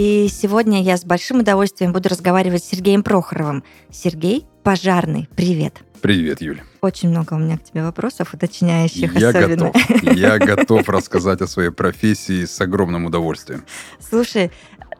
[0.00, 3.62] И сегодня я с большим удовольствием буду разговаривать с Сергеем Прохоровым.
[3.90, 5.74] Сергей, пожарный, привет.
[6.00, 6.62] Привет, Юля.
[6.80, 9.72] Очень много у меня к тебе вопросов, уточняющих Я особенно.
[9.72, 10.02] готов.
[10.16, 13.66] Я готов рассказать о своей профессии с огромным удовольствием.
[13.98, 14.50] Слушай,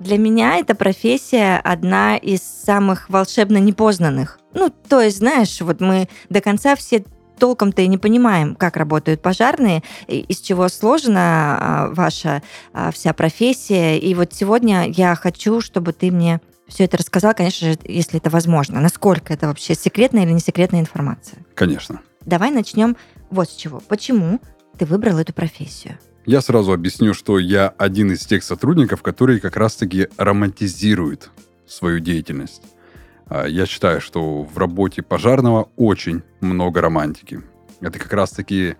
[0.00, 4.38] для меня эта профессия одна из самых волшебно непознанных.
[4.52, 7.04] Ну, то есть, знаешь, вот мы до конца все
[7.40, 13.98] толком-то и не понимаем, как работают пожарные, из чего сложена а, ваша а, вся профессия.
[13.98, 18.30] И вот сегодня я хочу, чтобы ты мне все это рассказал, конечно же, если это
[18.30, 18.80] возможно.
[18.80, 21.44] Насколько это вообще секретная или не секретная информация?
[21.54, 22.00] Конечно.
[22.24, 22.96] Давай начнем
[23.30, 23.80] вот с чего.
[23.80, 24.40] Почему
[24.78, 25.98] ты выбрал эту профессию?
[26.26, 31.30] Я сразу объясню, что я один из тех сотрудников, которые как раз-таки романтизируют
[31.66, 32.62] свою деятельность.
[33.30, 37.40] А, Я считаю, что в работе пожарного очень много романтики.
[37.80, 38.76] Это как раз-таки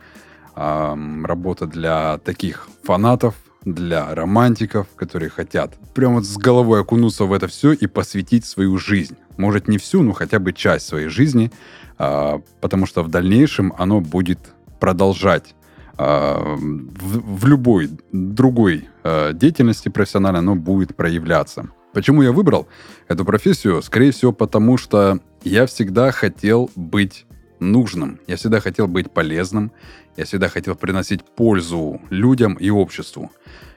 [0.54, 3.34] ам, работа для таких фанатов,
[3.64, 8.78] для романтиков, которые хотят прям вот с головой окунуться в это все и посвятить свою
[8.78, 9.16] жизнь.
[9.36, 11.50] Может, не всю, но хотя бы часть своей жизни,
[11.98, 14.38] а, потому что в дальнейшем оно будет
[14.80, 15.54] продолжать
[15.96, 21.68] а, в, в любой другой а, деятельности профессиональной оно будет проявляться.
[21.92, 22.68] Почему я выбрал
[23.08, 23.82] эту профессию?
[23.82, 27.26] Скорее всего, потому что я всегда хотел быть
[27.58, 28.20] нужным.
[28.28, 29.72] Я всегда хотел быть полезным.
[30.16, 33.32] Я всегда хотел приносить пользу людям и обществу.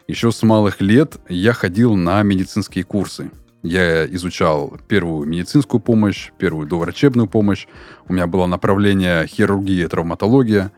[0.07, 3.31] Еще с малых лет я ходил на медицинские курсы.
[3.63, 7.65] Я изучал первую медицинскую помощь, первую доврачебную помощь.
[8.07, 10.71] У меня было направление хирургия и травматология.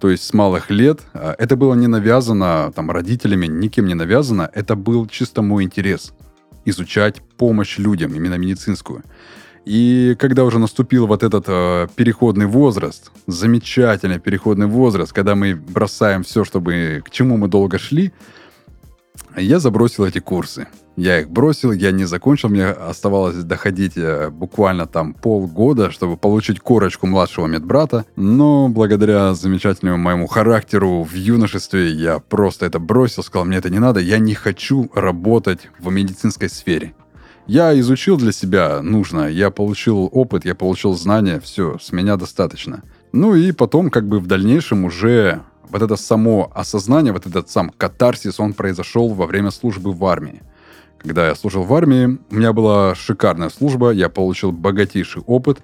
[0.00, 4.48] То есть с малых лет а, это было не навязано там, родителями, никем не навязано.
[4.54, 6.14] Это был чисто мой интерес
[6.70, 9.02] изучать помощь людям, именно медицинскую.
[9.66, 16.22] И когда уже наступил вот этот э, переходный возраст, замечательный переходный возраст, когда мы бросаем
[16.22, 18.12] все, чтобы к чему мы долго шли,
[19.36, 20.66] я забросил эти курсы.
[21.00, 26.60] Я их бросил, я не закончил, мне оставалось доходить э, буквально там полгода, чтобы получить
[26.60, 28.04] корочку младшего медбрата.
[28.16, 33.78] Но благодаря замечательному моему характеру в юношестве я просто это бросил, сказал, мне это не
[33.78, 36.92] надо, я не хочу работать в медицинской сфере.
[37.46, 42.82] Я изучил для себя нужно, я получил опыт, я получил знания, все, с меня достаточно.
[43.12, 45.40] Ну и потом, как бы в дальнейшем уже
[45.70, 50.42] вот это само осознание, вот этот сам катарсис, он произошел во время службы в армии.
[51.02, 55.60] Когда я служил в армии, у меня была шикарная служба, я получил богатейший опыт.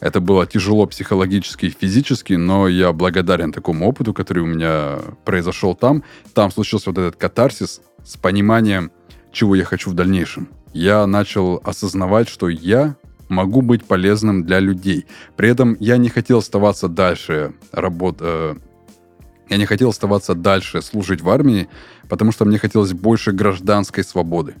[0.00, 5.74] Это было тяжело психологически и физически, но я благодарен такому опыту, который у меня произошел
[5.74, 6.04] там.
[6.34, 8.90] Там случился вот этот катарсис с пониманием,
[9.32, 10.48] чего я хочу в дальнейшем.
[10.74, 12.96] Я начал осознавать, что я
[13.30, 15.06] могу быть полезным для людей.
[15.36, 18.54] При этом я не хотел оставаться дальше работ, э,
[19.48, 21.68] я не хотел оставаться дальше служить в армии,
[22.10, 24.56] потому что мне хотелось больше гражданской свободы.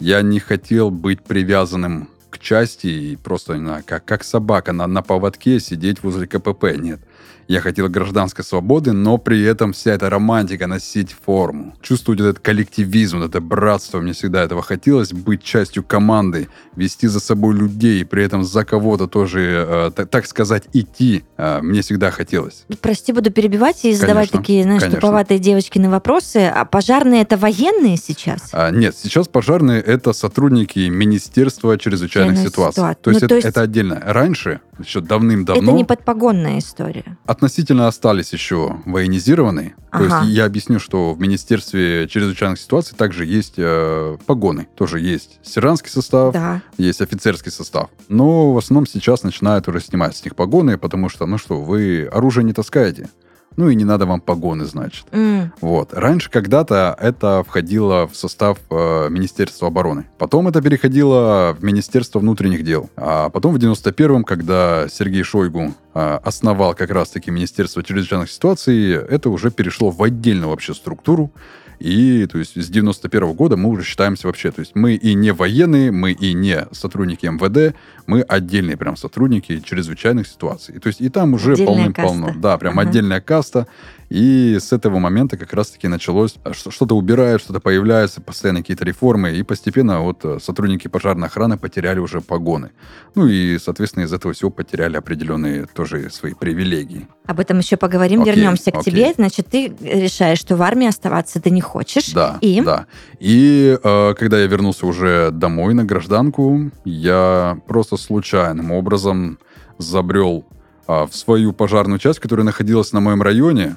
[0.00, 4.86] Я не хотел быть привязанным к части и просто не знаю, как, как собака на,
[4.86, 6.76] на поводке сидеть возле КПП.
[6.76, 7.00] Нет.
[7.48, 11.74] Я хотел гражданской свободы, но при этом вся эта романтика носить форму.
[11.82, 14.00] Чувствовать этот коллективизм, это братство.
[14.00, 18.64] Мне всегда этого хотелось, быть частью команды, вести за собой людей, и при этом за
[18.64, 21.24] кого-то тоже, э, так, так сказать, идти.
[21.36, 22.64] Э, мне всегда хотелось.
[22.80, 25.00] Прости, буду перебивать и задавать Конечно, такие, знаешь, конечно.
[25.00, 26.50] туповатые девочкины вопросы.
[26.54, 28.48] А пожарные это военные сейчас?
[28.52, 32.72] А, нет, сейчас пожарные это сотрудники Министерства чрезвычайных ситуаций.
[32.74, 33.02] ситуаций.
[33.02, 34.00] То есть, Ну, это, то есть- это отдельно.
[34.04, 37.16] Раньше, еще давным-давно, Это не подпогонная история.
[37.34, 39.74] Относительно остались еще военизированные.
[39.92, 40.20] То Ага.
[40.22, 44.66] есть я объясню, что в Министерстве чрезвычайных ситуаций также есть э, погоны.
[44.76, 46.62] Тоже есть сержантский состав, Да.
[46.78, 47.90] есть офицерский состав.
[48.08, 52.08] Но в основном сейчас начинают уже снимать с них погоны, потому что, ну что, вы
[52.12, 53.08] оружие не таскаете.
[53.56, 55.06] Ну и не надо вам погоны, значит.
[55.12, 55.92] М, Вот.
[55.94, 60.06] Раньше когда-то это входило в состав э, Министерства обороны.
[60.18, 62.90] Потом это переходило в Министерство внутренних дел.
[62.96, 69.30] А потом в 91-м, когда Сергей Шойгу э, основал как раз-таки Министерство чрезвычайных ситуаций, это
[69.30, 71.30] уже перешло в отдельную вообще структуру.
[71.78, 75.32] И, то есть, с 91 года мы уже считаемся вообще, то есть, мы и не
[75.32, 77.74] военные, мы и не сотрудники МВД,
[78.06, 80.78] мы отдельные прям сотрудники чрезвычайных ситуаций.
[80.78, 82.34] То есть, и там уже полным-полно.
[82.36, 82.88] Да, прям Ага.
[82.88, 83.66] отдельная каста.
[84.10, 88.84] И с этого момента как раз-таки началось, а, что- что-то убирают, что-то появляется, постоянно какие-то
[88.84, 92.70] реформы, и постепенно вот э, сотрудники пожарной охраны потеряли уже погоны.
[93.14, 97.08] Ну и, соответственно, из этого всего потеряли определенные тоже свои привилегии.
[97.26, 98.92] Об этом еще поговорим, Окей, вернемся к окей.
[98.92, 99.12] тебе.
[99.14, 102.12] Значит, ты решаешь, что в армии оставаться ты не хочешь.
[102.12, 102.60] Да, И?
[102.60, 102.86] да.
[103.18, 109.38] И э, когда я вернулся уже домой на гражданку, я просто случайным образом
[109.78, 110.44] забрел
[110.86, 113.76] а, в свою пожарную часть, которая находилась на моем районе.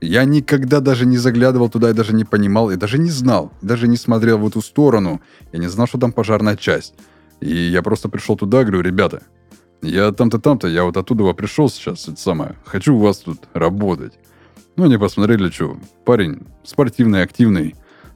[0.00, 3.88] Я никогда даже не заглядывал туда, и даже не понимал, и даже не знал, даже
[3.88, 5.20] не смотрел в эту сторону.
[5.52, 6.94] Я не знал, что там пожарная часть.
[7.40, 9.22] И я просто пришел туда, говорю, ребята,
[9.82, 14.14] я там-то, там-то, я вот оттуда пришел сейчас, это самое, хочу у вас тут работать.
[14.78, 17.74] Ну, они посмотрели, что парень спортивный, активный,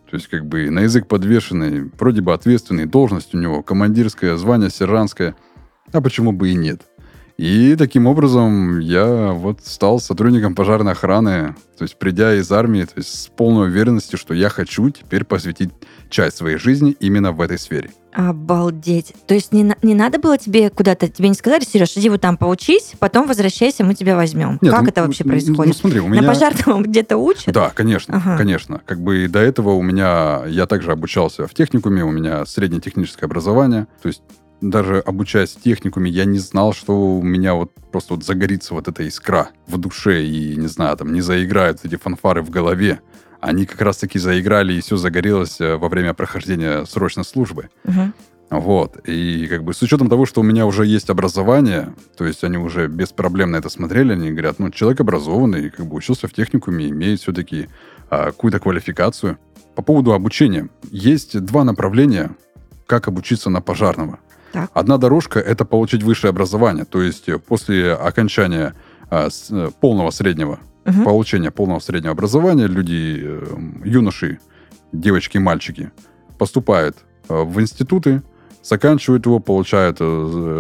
[0.09, 4.71] то есть как бы на язык подвешенный, вроде бы ответственный, должность у него командирская, звание
[4.71, 5.35] сержантское,
[5.91, 6.83] а почему бы и нет?
[7.37, 12.95] И таким образом я вот стал сотрудником пожарной охраны, то есть придя из армии, то
[12.97, 15.71] есть с полной уверенностью, что я хочу теперь посвятить
[16.11, 17.91] часть своей жизни именно в этой сфере.
[18.13, 19.15] Обалдеть.
[19.27, 22.37] То есть не, не надо было тебе куда-то, тебе не сказали, Сереж, иди вот там
[22.37, 24.59] поучись, потом возвращайся, мы тебя возьмем.
[24.61, 25.75] Нет, как ну, это вообще ну, происходит?
[25.75, 26.21] Ну, смотри, у меня...
[26.21, 27.55] На пожарном где-то учат?
[27.55, 28.37] Да, конечно, Ага.
[28.37, 28.83] конечно.
[28.85, 33.25] Как бы до этого у меня, я также обучался в техникуме, у меня среднее техническое
[33.25, 34.23] образование, то есть
[34.63, 39.03] даже обучаясь техникуме, я не знал, что у меня вот просто вот загорится вот эта
[39.03, 43.01] искра в душе и, не знаю, там не заиграют эти фанфары в голове.
[43.41, 47.71] Они как раз-таки заиграли, и все загорелось э, во время прохождения срочной службы.
[47.83, 48.15] Мгм.
[48.51, 48.99] Вот.
[49.09, 52.57] И как бы с учетом того, что у меня уже есть образование, то есть они
[52.59, 56.33] уже без проблем на это смотрели, они говорят, ну, человек образованный, как бы учился в
[56.35, 57.69] техникуме, имеет все-таки
[58.11, 59.39] а, какую-то квалификацию.
[59.75, 60.69] По поводу обучения.
[60.91, 62.37] Есть два направления,
[62.87, 64.21] как обучиться на пожарного.
[64.53, 64.71] Так.
[64.75, 68.75] Одна дорожка– это получить высшее образование, то есть э, после окончания
[69.11, 71.05] а, с- э, полного среднего, Мгм.
[71.05, 74.39] получения полного среднего образования, люди, э, юноши,
[74.93, 75.91] девочки и мальчики
[76.39, 76.97] поступают
[77.29, 78.23] в институты,
[78.65, 79.99] заканчивают его, получают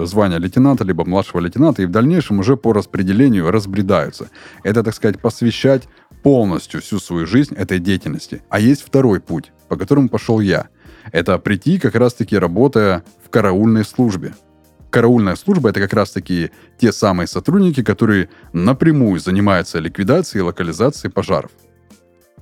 [0.08, 4.28] звание лейтенанта, либо младшего лейтенанта, и в дальнейшем уже по распределению разбредаются.
[4.64, 5.88] Это, так сказать, посвящать
[6.22, 8.42] полностью всю свою жизнь этой деятельности.
[8.48, 10.68] А есть второй путь, по которому пошел я.
[11.10, 14.34] Это прийти как раз-таки работая в караульной службе.
[14.90, 21.50] Караульная служба это как раз-таки те самые сотрудники, которые напрямую занимаются ликвидацией и локализацией пожаров.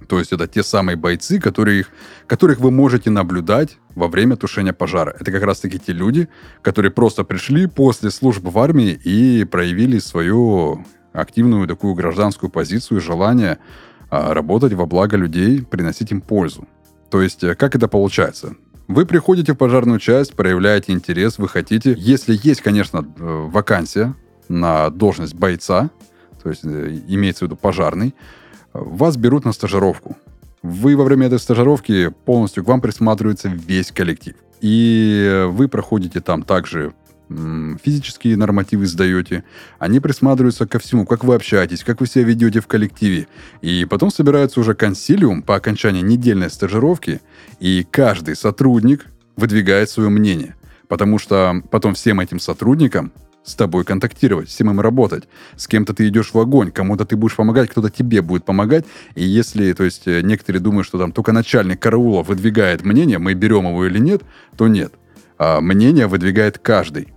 [0.08, 1.86] То есть это те самые бойцы, которые,
[2.26, 5.14] которых вы можете наблюдать во время тушения пожара.
[5.20, 6.28] Это как раз-таки те люди,
[6.62, 13.02] которые просто пришли после службы в армии и проявили свою активную такую гражданскую позицию и
[13.02, 13.58] желание
[14.10, 16.66] а, работать во благо людей, приносить им пользу.
[17.10, 18.54] То есть э, как это получается?
[18.88, 21.94] Вы приходите в пожарную часть, проявляете интерес, вы хотите.
[21.98, 24.14] Если есть, конечно, э, вакансия
[24.48, 25.90] на должность бойца,
[26.42, 28.14] то есть э, имеется в виду пожарный,
[28.72, 30.16] вас берут на стажировку.
[30.62, 34.34] Вы во время этой стажировки полностью к вам присматривается весь коллектив.
[34.60, 36.92] И вы проходите там также
[37.30, 39.44] физические нормативы сдаете,
[39.78, 43.28] они присматриваются ко всему, как вы общаетесь, как вы себя ведете в коллективе.
[43.60, 47.20] И потом собирается уже консилиум по окончании недельной стажировки,
[47.60, 49.06] и каждый сотрудник
[49.36, 50.56] выдвигает свое мнение.
[50.88, 53.12] Потому что потом всем этим сотрудникам
[53.44, 55.24] с тобой контактировать, всем им работать.
[55.56, 58.84] С кем-то ты идешь в огонь, кому-то ты будешь помогать, кто-то тебе будет помогать.
[59.14, 63.34] И если, то есть, э, некоторые думают, что там только начальник караула выдвигает мнение, мы
[63.34, 64.22] берем его или нет,
[64.56, 64.92] то нет.
[65.38, 67.08] А мнение выдвигает каждый.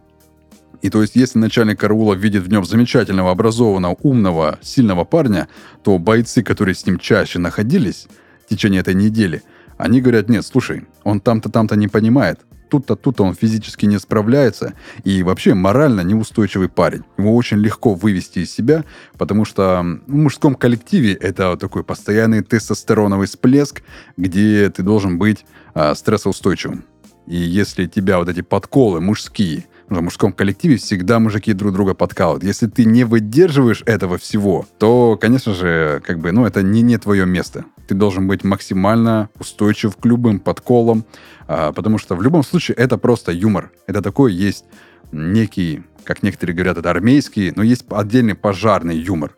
[0.84, 5.48] И то есть, если начальник караула видит в нем замечательного, образованного, умного, сильного парня,
[5.82, 8.08] то бойцы, которые с ним чаще находились
[8.46, 9.42] в течение этой недели,
[9.78, 14.74] они говорят, нет, слушай, он там-то, там-то не понимает, тут-то, тут-то он физически не справляется,
[15.06, 17.04] и вообще морально неустойчивый парень.
[17.18, 18.84] Его очень легко вывести из себя,
[19.18, 23.84] потому что в мужском коллективе это такой постоянный тестостероновый всплеск,
[24.18, 26.84] где ты должен быть а, стрессоустойчивым.
[27.26, 29.66] И если тебя вот эти подколы мужские,
[30.00, 32.44] в мужском коллективе всегда мужики друг друга подкалывают.
[32.44, 36.98] Если ты не выдерживаешь этого всего, то, конечно же, как бы, ну, это не, не
[36.98, 37.66] твое место.
[37.88, 41.06] Ты должен быть максимально устойчив к любым подколам,
[41.48, 43.72] а, потому что в любом случае это просто юмор.
[43.88, 44.66] Это такой есть
[45.12, 49.36] некий, как некоторые говорят, это армейский, но есть отдельный пожарный юмор.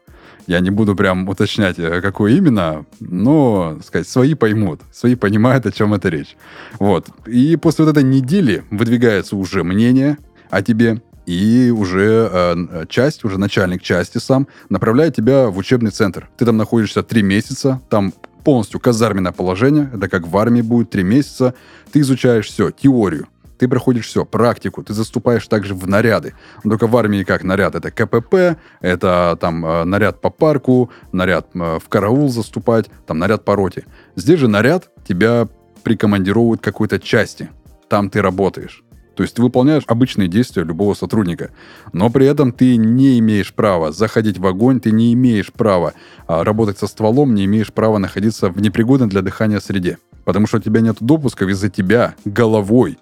[0.48, 5.72] Я не буду прям уточнять, э, какой именно, но, сказать, свои поймут, свои понимают, о
[5.72, 6.38] чем это речь.
[6.80, 7.10] Вот.
[7.26, 10.18] И после вот этой недели выдвигается уже мнение
[10.50, 16.30] о тебе, и уже э, часть, уже начальник части сам направляет тебя в учебный центр.
[16.38, 19.90] Ты там находишься три месяца, там полностью казарменное положение.
[19.94, 21.56] Это как в армии будет три месяца.
[21.92, 23.28] Ты изучаешь все, теорию.
[23.58, 26.34] Ты проходишь все, практику, ты заступаешь также в наряды.
[26.64, 27.74] Но только в армии как наряд?
[27.76, 33.46] Это КПП, это там э, наряд по парку, наряд э, в караул заступать, там наряд
[33.46, 33.86] по роте.
[34.16, 35.48] Здесь же наряд тебя
[35.84, 37.50] прикомандировывают к какой-то части.
[37.88, 38.85] Там ты работаешь.
[39.16, 41.52] То есть ты выполняешь обычные действия любого сотрудника.
[41.94, 45.94] Но при этом ты не имеешь права заходить в огонь, ты не имеешь права
[46.28, 49.98] а, работать со стволом, не имеешь права находиться в непригодной для дыхания среде.
[50.26, 52.98] Потому что у тебя нет допусков, из-за тебя головой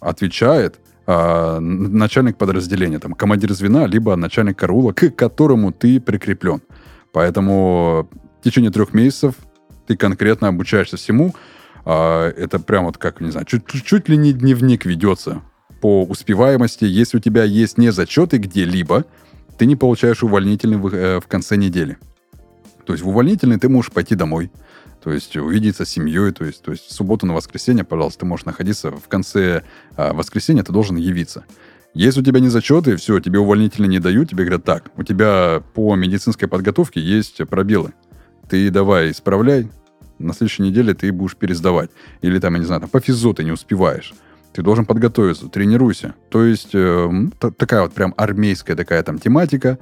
[0.00, 6.60] отвечает а, начальник подразделения, там, командир звена, либо начальник караула, к которому ты прикреплен.
[7.12, 8.08] Поэтому
[8.40, 9.34] в течение трех месяцев
[9.86, 11.34] ты конкретно обучаешься всему.
[11.84, 15.42] А, это прям вот как, не знаю, чуть, чуть ли не дневник ведется
[15.82, 19.04] по успеваемости, если у тебя есть не зачеты где-либо,
[19.58, 21.98] ты не получаешь увольнительный в, э, в конце недели.
[22.86, 24.52] То есть в увольнительный ты можешь пойти домой,
[25.02, 28.26] то есть увидеться с семьей, то есть, то есть в субботу на воскресенье, пожалуйста, ты
[28.26, 29.64] можешь находиться в конце
[29.96, 31.44] э, воскресенья, ты должен явиться.
[31.94, 35.64] Если у тебя не зачеты, все, тебе увольнительно не дают, тебе говорят, так, у тебя
[35.74, 37.92] по медицинской подготовке есть пробелы.
[38.48, 39.68] Ты давай исправляй,
[40.20, 41.90] на следующей неделе ты будешь пересдавать.
[42.20, 44.14] Или там, я не знаю, там, по физо ты не успеваешь
[44.52, 46.14] ты должен подготовиться, тренируйся.
[46.30, 47.10] То есть э,
[47.56, 49.78] такая вот прям армейская такая там тематика.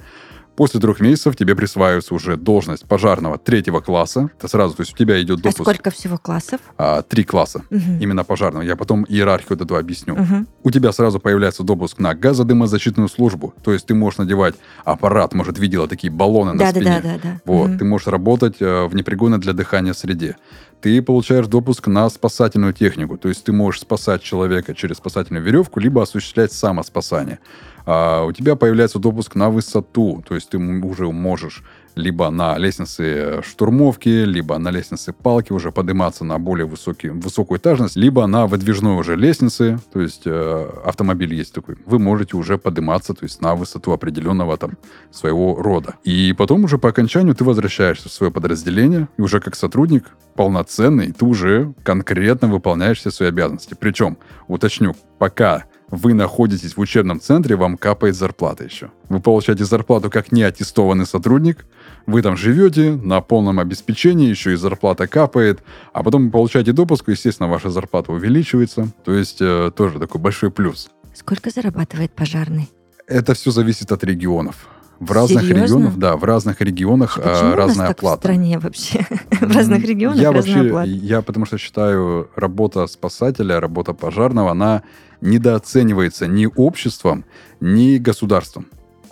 [0.57, 4.29] После трех месяцев тебе присваивается уже должность пожарного третьего класса.
[4.37, 5.61] Это сразу, то есть у тебя идет А допуск.
[5.61, 6.59] сколько всего классов?
[6.77, 7.99] А, три класса Мгм.
[8.01, 8.61] именно пожарного.
[8.61, 10.15] Я потом иерархию эту объясню.
[10.15, 10.47] Мгм.
[10.63, 13.53] У тебя сразу появляется допуск на газодымозащитную службу.
[13.63, 17.01] То есть ты можешь надевать аппарат, может, видела такие баллоны на Да, да, спине.
[17.01, 17.41] да, да, да.
[17.45, 17.79] Вот, Мгм.
[17.79, 20.35] ты можешь работать э, в непригодной для дыхания среде.
[20.81, 25.79] Ты получаешь допуск на спасательную технику, то есть ты можешь спасать человека через спасательную веревку,
[25.79, 27.37] либо осуществлять самоспасание.
[27.85, 31.63] А у тебя появляется допуск на высоту, то есть ты уже можешь
[31.95, 37.95] либо на лестнице штурмовки, либо на лестнице палки уже подниматься на более высокий, высокую этажность,
[37.95, 43.13] либо на выдвижной уже лестнице, то есть э, автомобиль есть такой, вы можете уже подниматься,
[43.13, 44.77] то есть на высоту определенного там
[45.11, 45.95] своего рода.
[46.03, 50.05] И потом уже по окончанию ты возвращаешься в свое подразделение, и уже как сотрудник
[50.35, 53.75] полноценный, ты уже конкретно выполняешь все свои обязанности.
[53.79, 54.17] Причем,
[54.47, 58.91] уточню, пока вы находитесь в учебном центре, вам капает зарплата еще.
[59.09, 61.65] Вы получаете зарплату как неаттестованный сотрудник,
[62.07, 67.09] вы там живете на полном обеспечении, еще и зарплата капает, а потом вы получаете допуск,
[67.09, 68.87] и, естественно, ваша зарплата увеличивается.
[69.03, 70.89] То есть э, тоже такой большой плюс.
[71.13, 72.69] Сколько зарабатывает пожарный?
[73.07, 74.67] Это все зависит от регионов.
[74.99, 75.63] В разных Серьезно?
[75.63, 78.21] регионах, да, в разных регионах э, Почему у нас разная так в оплата.
[78.21, 79.05] стране вообще?
[79.41, 80.89] В разных регионах я разная вообще, оплата.
[80.89, 84.83] я потому что считаю, работа спасателя, работа пожарного, она
[85.21, 87.25] недооценивается ни обществом,
[87.59, 88.67] ни государством.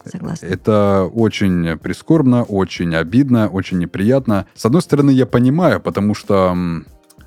[0.10, 0.46] Согласна.
[0.46, 4.48] Это очень прискорбно, очень обидно, очень неприятно.
[4.56, 6.56] С одной стороны, я понимаю, потому что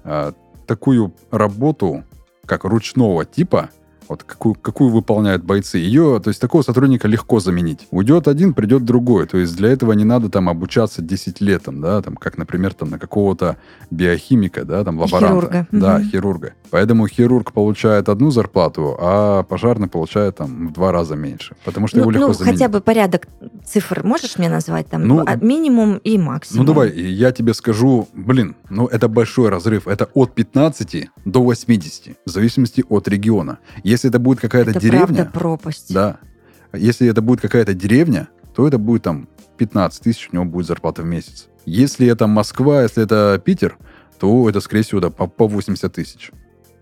[0.05, 0.33] э,
[0.67, 2.05] такую работу,
[2.47, 3.71] как ручного типа,
[4.09, 7.87] вот какую, какую выполняют бойцы, ее, то есть такого сотрудника легко заменить.
[7.91, 9.27] Уйдет один, придет другой.
[9.27, 12.75] То есть для этого не надо там обучаться 10 лет, там, да, там, как, например,
[12.75, 13.57] там, на какого-то
[13.91, 15.27] биохимика, да, там, лаборанта.
[15.37, 15.67] Хирурга.
[15.71, 16.11] Да, Мгм.
[16.11, 16.53] хирурга.
[16.71, 21.55] Поэтому хирург получает одну зарплату, а пожарный получает там в два раза меньше.
[21.65, 22.59] Потому что Ну, его легко ну, заменить.
[22.59, 23.29] хотя бы порядок
[23.65, 24.87] цифр можешь мне назвать?
[24.87, 26.67] Там Ну, а, минимум и Ну максимум.
[26.67, 29.87] давай, я тебе скажу, блин, ну это большой разрыв.
[29.87, 33.59] Это от 15 до 80, в зависимости от региона.
[33.93, 35.93] Если это будет какая-то Это деревня, правда пропасть.
[35.93, 36.19] да,
[36.73, 41.03] если это будет какая-то деревня, то это будет там 15 тысяч, у него будет зарплата
[41.03, 41.49] в месяц.
[41.67, 43.77] Если это Москва, если это Питер,
[44.19, 46.31] то это, скорее всего, да, по, по 80 тысяч.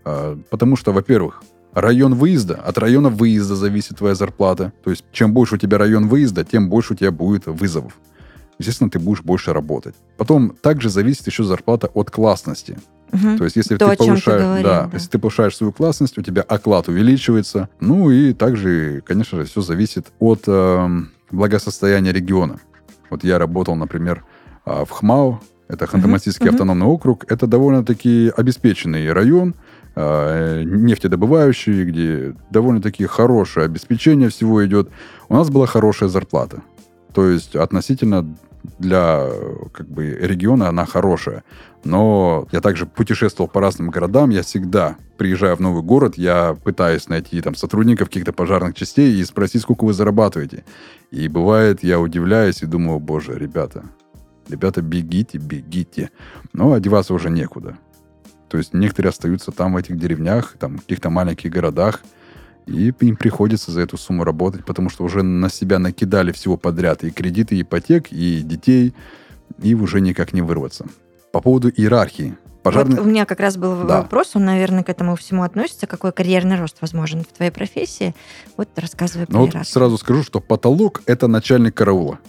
[0.05, 4.71] А, потому что, во-первых, район выезда, от района выезда зависит твоя зарплата.
[4.83, 7.97] То есть, чем больше у тебя район выезда, тем больше у тебя будет вызовов.
[8.57, 9.95] Естественно, ты будешь больше работать.
[10.17, 12.77] Потом также зависит еще зарплата от классности.
[13.11, 13.37] Мгм.
[13.37, 14.89] То есть, если То, ты чем ты повышаешь, говорил, да, да.
[14.93, 17.69] если ты повышаешь свою классность, у тебя оклад увеличивается.
[17.79, 22.59] Ну и также, конечно же, все зависит от эм, благосостояния региона.
[23.09, 24.23] Вот я работал, например,
[24.65, 26.55] а, в ХМАО, это Ханты-Мансийский мгм.
[26.55, 27.25] автономный округ.
[27.31, 29.55] Это довольно-таки обеспеченный район,
[29.95, 34.89] а, нефтедобывающий, где довольно-таки хорошее обеспечение всего идет.
[35.29, 36.61] У нас была хорошая зарплата.
[37.13, 38.25] То есть относительно
[38.79, 41.43] для э, как бы региона она хорошая.
[41.83, 44.29] Но я также путешествовал по разным городам.
[44.29, 49.25] Я всегда, приезжая в новый город, я пытаюсь найти там сотрудников каких-то пожарных частей и
[49.25, 50.63] спросить, сколько вы зарабатываете.
[51.09, 53.85] И бывает, я удивляюсь и думаю, боже, ребята,
[54.47, 56.11] ребята, бегите, бегите.
[56.53, 57.77] Но одеваться уже некуда.
[58.47, 62.01] То есть некоторые остаются там в этих деревнях, там в каких-то маленьких городах,
[62.67, 67.03] и им приходится за эту сумму работать, потому что уже на себя накидали всего подряд.
[67.03, 68.93] И кредиты, и ипотек, и детей,
[69.61, 70.85] и уже никак не вырваться.
[71.31, 72.37] По поводу иерархии.
[72.63, 72.97] Пожарный...
[72.97, 74.01] Вот у меня как раз был Да.
[74.01, 75.87] вопрос, он, наверное, к этому всему относится.
[75.87, 78.13] Какой карьерный рост возможен в твоей профессии?
[78.57, 82.19] Вот рассказывай про Но Ну, вот сразу скажу, что потолок– это начальник караула.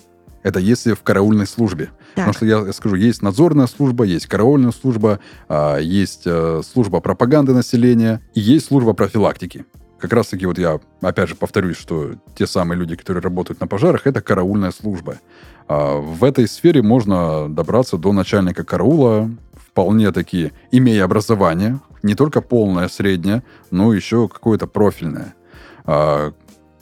[0.42, 1.90] Это если в караульной службе.
[2.14, 2.36] Потому Так.
[2.36, 8.20] что я скажу, есть надзорная служба, есть караульная служба, а, есть э, служба пропаганды населения
[8.34, 9.66] и есть служба профилактики.
[10.00, 13.68] Как раз таки вот я, опять же, повторюсь, что те самые люди, которые работают на
[13.68, 15.18] пожарах, это караульная служба.
[15.72, 22.42] А, В этой сфере можно добраться до начальника караула вполне таки, имея образование, не только
[22.42, 25.34] полное, среднее, но еще какое-то профильное.
[25.86, 26.32] А,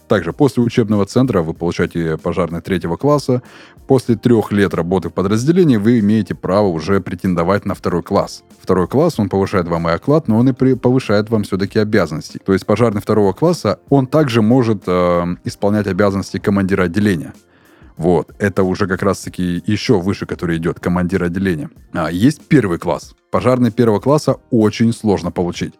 [0.09, 3.42] Также после учебного центра вы получаете пожарный третьего класса.
[3.87, 8.42] После трех лет работы в подразделении вы имеете право уже претендовать на второй класс.
[8.61, 12.40] Второй класс, он повышает вам и оклад, но он и при- повышает вам все-таки обязанности.
[12.44, 17.32] То есть пожарный второго класса, он также может э, исполнять обязанности командира отделения.
[18.00, 21.69] Вот, это уже как раз-таки еще выше, который идет, командир отделения.
[21.92, 23.14] А, есть первый класс.
[23.30, 25.75] Пожарный первого класса очень сложно получить.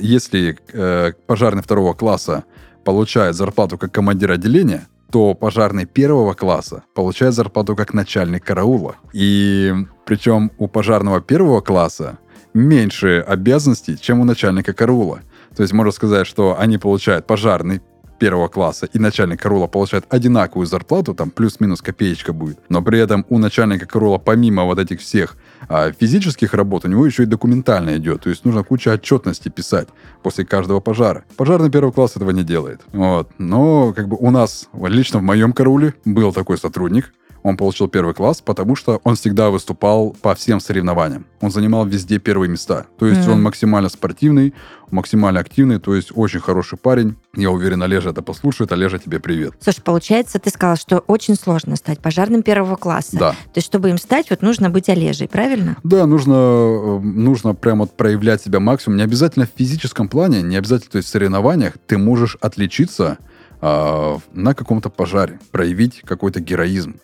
[0.00, 2.42] Если э, пожарный второго класса
[2.84, 8.96] получает зарплату как командир отделения, то пожарный первого класса получает зарплату как начальник караула.
[9.12, 9.72] И
[10.06, 12.18] причем у пожарного первого класса
[12.52, 15.20] меньше обязанностей, чем у начальника караула.
[15.54, 17.80] То есть можно сказать, что они получают пожарный
[18.24, 22.58] первого класса и начальник караула получает одинаковую зарплату, там плюс-минус копеечка будет.
[22.70, 25.36] Но при этом у начальника караула, помимо вот этих всех
[25.68, 28.22] а, физических работ, у него еще и документально идет.
[28.22, 29.88] То есть нужно куча отчетности писать
[30.22, 31.24] после каждого пожара.
[31.36, 32.80] Пожарный первого класса этого не делает.
[32.94, 33.28] Вот.
[33.36, 37.12] Но как бы у нас, лично в моем карауле, был такой сотрудник,
[37.44, 41.26] он получил первый класс, потому что он всегда выступал по всем соревнованиям.
[41.42, 42.86] Он занимал везде первые места.
[42.98, 43.32] То есть Мгм.
[43.32, 44.54] он максимально спортивный,
[44.90, 47.16] максимально активный, то есть очень хороший парень.
[47.36, 48.72] Я уверен, Олежа это послушает.
[48.72, 49.52] Олежа, тебе привет.
[49.60, 53.18] Слушай, получается, ты сказал, что очень сложно стать пожарным первого класса.
[53.18, 53.30] Да.
[53.32, 55.76] То есть, чтобы им стать, вот нужно быть Олежей, правильно?
[55.84, 58.96] Да, нужно, э, нужно прям вот проявлять себя максимум.
[58.96, 63.18] Не обязательно в физическом плане, не обязательно, то есть в соревнованиях ты можешь отличиться
[63.60, 66.96] а, на каком-то пожаре, проявить какой-то героизм.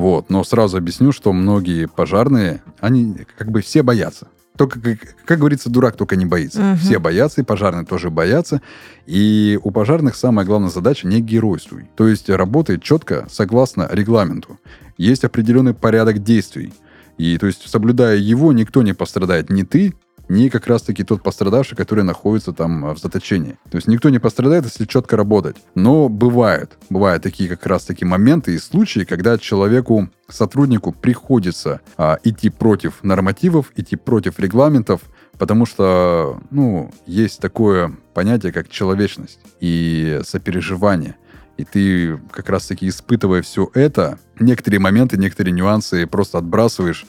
[0.00, 0.30] Вот.
[0.30, 4.28] Но сразу объясню, что многие пожарные, они как бы все боятся.
[4.56, 6.60] Только, как, как говорится, дурак только не боится.
[6.60, 6.78] Мгм.
[6.78, 8.62] Все боятся, и пожарные тоже боятся.
[9.06, 11.88] И у пожарных самая главная задача не геройствуй.
[11.96, 14.58] То есть работает четко, согласно регламенту.
[14.96, 16.72] Есть определенный порядок действий.
[17.18, 19.50] И то есть, соблюдая его, никто не пострадает.
[19.50, 19.94] Ни ты,
[20.30, 23.58] ни как раз-таки тот пострадавший, который находится там э, в заточении.
[23.68, 25.56] То есть никто не пострадает, если четко работать.
[25.74, 32.50] Но бывают, бывают такие как раз-таки моменты и случаи, когда человеку, сотруднику приходится а, идти
[32.50, 35.00] против нормативов, идти против регламентов,
[35.36, 41.16] потому что, ну, есть такое понятие, как человечность и сопереживание.
[41.56, 47.04] И ты как раз-таки испытывая все это, некоторые моменты, некоторые нюансы просто отбрасываешь,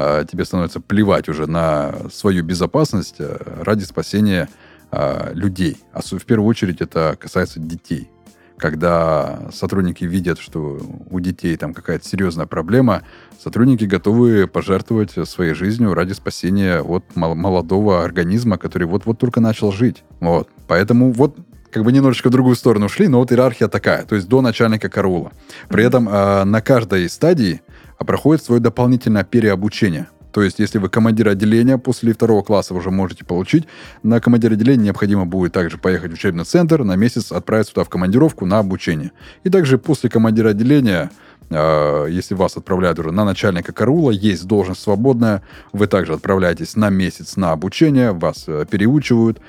[0.00, 4.48] а, тебе становится плевать уже на свою безопасность а, ради спасения
[4.90, 5.76] а, людей.
[5.92, 8.08] А в первую очередь это касается детей.
[8.56, 13.02] Когда сотрудники видят, что у детей там какая-то серьезная проблема,
[13.42, 19.72] сотрудники готовы пожертвовать своей жизнью ради спасения вот мол- молодого организма, который вот-вот только начал
[19.72, 20.04] жить.
[20.20, 20.48] Вот.
[20.66, 21.36] Поэтому вот
[21.70, 24.88] как бы немножечко в другую сторону ушли, но вот иерархия такая, то есть до начальника
[24.88, 25.32] караула.
[25.68, 27.60] При этом э, на каждой стадии
[28.00, 30.08] а, проходит свое дополнительное переобучение.
[30.32, 33.66] То есть, если вы командир отделения, после второго класса уже можете получить.
[34.02, 37.88] На командир отделения необходимо будет также поехать в учебный центр, на месяц отправиться туда в
[37.90, 39.12] командировку на обучение.
[39.44, 41.10] И также после командира отделения,
[41.50, 46.88] э, если вас отправляют уже на начальника караула, есть должность свободная, вы также отправляетесь на
[46.88, 49.40] месяц на обучение, вас э, переучивают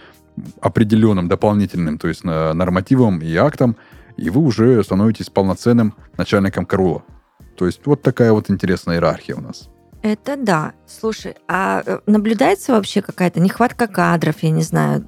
[0.60, 3.78] определенным дополнительным, то есть э, нормативом и актом,
[4.18, 7.04] и вы уже становитесь полноценным начальником караула.
[7.56, 9.70] То есть вот такая вот интересная иерархия у нас.
[10.02, 10.74] Это да.
[10.88, 15.06] Слушай, а э, наблюдается вообще какая-то нехватка кадров, я не знаю.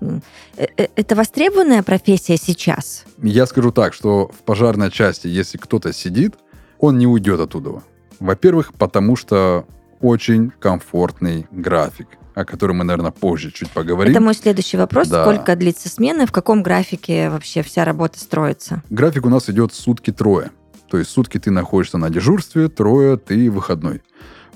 [0.55, 3.05] Э, э, Это востребованная профессия сейчас?
[3.21, 6.35] Я скажу так, что в пожарной части, если кто-то сидит,
[6.77, 7.81] он не уйдет оттуда.
[8.19, 9.65] Во-первых, потому что
[9.99, 14.11] очень комфортный график, о котором мы, наверное, позже чуть поговорим.
[14.11, 15.07] Это мой следующий вопрос.
[15.07, 15.23] Да.
[15.23, 18.83] Сколько длится смена, в каком графике вообще вся работа строится?
[18.91, 20.51] График у нас идет сутки трое.
[20.93, 24.03] То есть сутки ты находишься на дежурстве, трое ты выходной.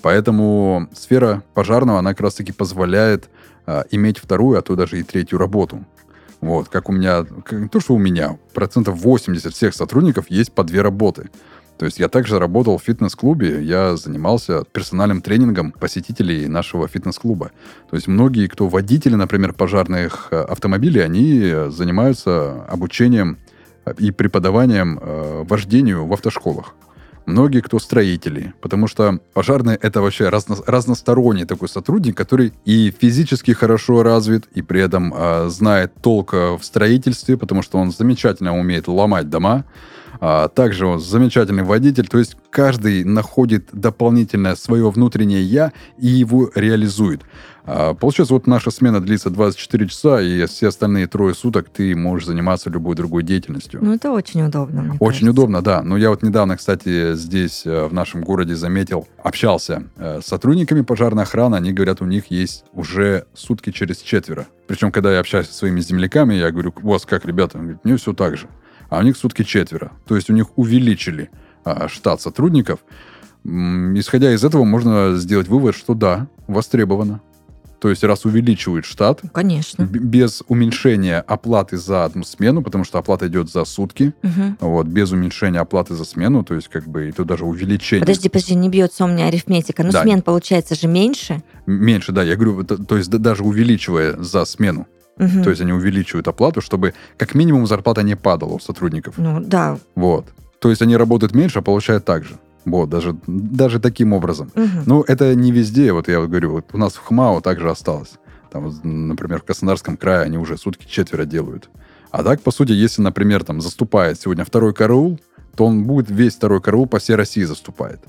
[0.03, 3.27] Поэтому сфера пожарного, она как раз-таки позволяет
[3.65, 5.83] а, иметь вторую, а то даже и третью работу.
[6.39, 10.51] Вот, как у меня, как- не то, что у меня, процентов 80 всех сотрудников есть
[10.51, 11.31] по две работы.
[11.79, 17.49] То есть я также работал в фитнес-клубе, я занимался персональным тренингом посетителей нашего фитнес-клуба.
[17.89, 23.39] То есть многие, кто водители, например, пожарных э, автомобилей, они занимаются обучением
[23.97, 26.73] и преподаванием э, вождению в автошколах.
[27.27, 33.51] многие кто строители, потому что пожарный это вообще разно- разносторонний такой сотрудник, который и физически
[33.51, 38.57] хорошо развит, и при этом а, знает толк а, в строительстве, потому что он замечательно
[38.57, 39.65] умеет ломать дома,
[40.19, 46.49] а, также он замечательный водитель, то есть каждый находит дополнительное свое внутреннее «я» и его
[46.55, 47.21] реализует.
[47.67, 52.25] А, Получается, вот наша смена длится 24 часа, и все остальные трое суток ты можешь
[52.27, 53.79] заниматься любой другой деятельностью.
[53.83, 55.29] Ну, это очень удобно, мне Очень кажется.
[55.31, 55.83] удобно, да.
[55.83, 60.81] Но я вот недавно, кстати, здесь, э, в нашем городе, заметил, общался э, с сотрудниками
[60.81, 61.55] пожарной охраны.
[61.55, 64.47] Они говорят, у них есть уже сутки через четверо.
[64.67, 67.57] Причем, когда я общаюсь со своими земляками, я говорю, у вас как, ребята?
[67.57, 68.47] Они говорят, мне все так же.
[68.89, 69.91] А у них сутки четверо.
[70.05, 71.29] То есть у них увеличили
[71.65, 72.79] а, штат сотрудников.
[73.43, 77.21] Исходя из этого, можно сделать вывод, что да, востребовано.
[77.79, 79.83] То есть раз увеличивают штат, Конечно.
[79.83, 84.57] без уменьшения оплаты за одну смену, потому что оплата идет за сутки, Мгм.
[84.61, 88.01] вот, без уменьшения оплаты за смену, то есть как бы это даже увеличение.
[88.01, 89.83] Подожди, подожди, не бьется у меня арифметика.
[89.83, 90.01] Ну, Да.
[90.01, 91.43] смен получается же меньше.
[91.67, 94.87] Меньше, да, я говорю, это- то есть да- даже увеличивая за смену.
[95.17, 95.43] Мгм.
[95.43, 99.15] То есть они увеличивают оплату, чтобы как минимум зарплата не падала у сотрудников.
[99.17, 99.77] Ну, да.
[99.95, 100.25] Вот.
[100.59, 102.35] То есть они работают меньше, а получают так же.
[102.71, 104.51] Вот, даже, даже таким образом.
[104.55, 104.83] Мгм.
[104.85, 108.13] Ну, это не везде, вот я вот говорю, вот у нас в ХМАО также осталось.
[108.51, 111.69] Там, например, в Краснодарском крае они уже сутки четверо делают.
[112.11, 115.19] А так, по сути, если, например, там заступает сегодня второй караул,
[115.55, 117.99] то он будет весь второй караул по всей России заступает.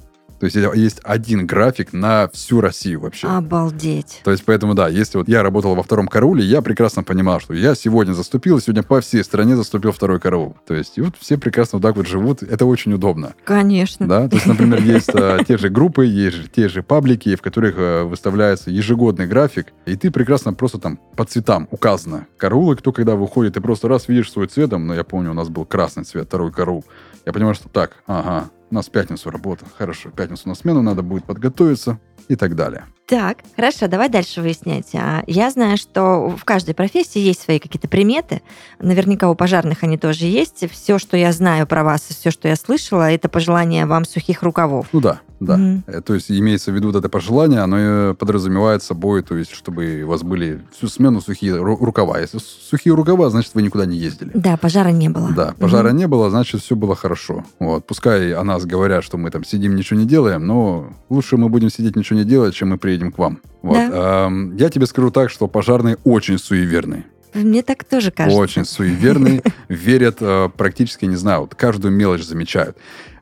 [0.40, 3.26] То есть есть один график на всю Россию вообще.
[3.28, 4.20] Обалдеть.
[4.24, 7.54] То есть, поэтому, да, если вот я работал во втором карауле, я прекрасно понимал, что
[7.54, 10.56] я сегодня заступил, сегодня по всей стране заступил второй караул.
[10.66, 12.42] То есть, и вот все прекрасно вот так вот живут.
[12.42, 13.34] Это очень удобно.
[13.44, 14.06] Конечно.
[14.06, 14.28] Да?
[14.28, 18.04] То есть, например, есть а, те же группы, есть те же паблики, в которых а,
[18.04, 22.26] выставляется ежегодный график, и ты прекрасно просто там по цветам указано.
[22.36, 25.48] Караулы, кто когда выходит, ты просто раз видишь свой цветом, но я помню, у нас
[25.48, 26.84] был красный цвет, второй караул.
[27.26, 30.82] Я понимаю, что так, ага, у нас в пятницу работа, хорошо, в пятницу на смену
[30.82, 32.84] надо будет подготовиться и так далее.
[33.06, 34.94] Так, хорошо, давай дальше выяснять.
[34.94, 38.42] А, Я знаю, что в каждой профессии есть свои какие-то приметы.
[38.78, 40.70] Наверняка у пожарных они тоже есть.
[40.70, 44.88] Все, что я знаю про вас, все, что я слышала, это пожелание вам сухих рукавов.
[44.92, 45.58] Ну да, да.
[45.86, 49.52] Э, То есть имеется в виду вот это пожелание, оно э, подразумевает собой, то есть
[49.52, 52.18] чтобы у вас были всю смену сухие ру- рукава.
[52.18, 54.30] Если сухие рукава, значит вы никуда не ездили.
[54.34, 55.30] Да, пожара не было.
[55.32, 57.44] Да, пожара не было, значит, все было хорошо.
[57.58, 57.86] Вот.
[57.86, 61.70] Пускай о нас говорят, что мы там сидим, ничего не делаем, но лучше мы будем
[61.70, 63.40] сидеть, ничего не делать, чем мы приедем к вам.
[63.62, 63.76] Вот.
[63.76, 67.04] Эм, я тебе скажу так, что пожарные очень суеверные.
[67.34, 68.40] Мне так тоже кажется.
[68.40, 72.76] Очень суеверные, верят э, практически, не знаю, вот каждую мелочь замечают.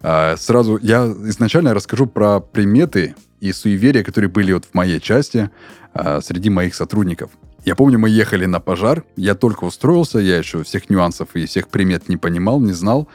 [0.09, 5.51] А, Сразу я изначально расскажу про приметы и суеверия, которые были вот в моей части
[5.93, 7.33] а, среди моих сотрудников.
[7.65, 11.67] Я помню, мы ехали на пожар, я только устроился, я еще всех нюансов и всех
[11.67, 13.09] примет не понимал, не знал.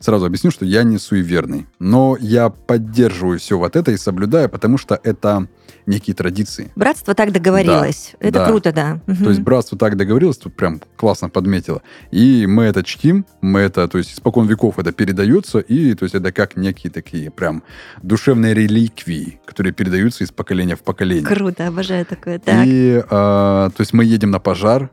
[0.00, 4.78] Сразу объясню, что я не суеверный, но я поддерживаю все вот это и соблюдаю, потому
[4.78, 5.48] что это
[5.86, 6.70] некие традиции.
[6.76, 8.14] Братство так договорилось.
[8.20, 8.46] это да.
[8.46, 9.00] круто, да.
[9.06, 9.24] Мгм.
[9.24, 11.82] То есть братство так договорилось, тут прям классно подметило.
[12.10, 16.14] И мы это чтим, мы это, то есть испокон веков это передается, и то есть
[16.14, 17.62] это как некие такие прям
[18.02, 21.24] душевные реликвии, которые передаются из поколения в поколение.
[21.24, 22.38] Круто, обожаю такое.
[22.38, 22.66] Так.
[22.66, 24.90] И, а, то есть мы едем на пожар,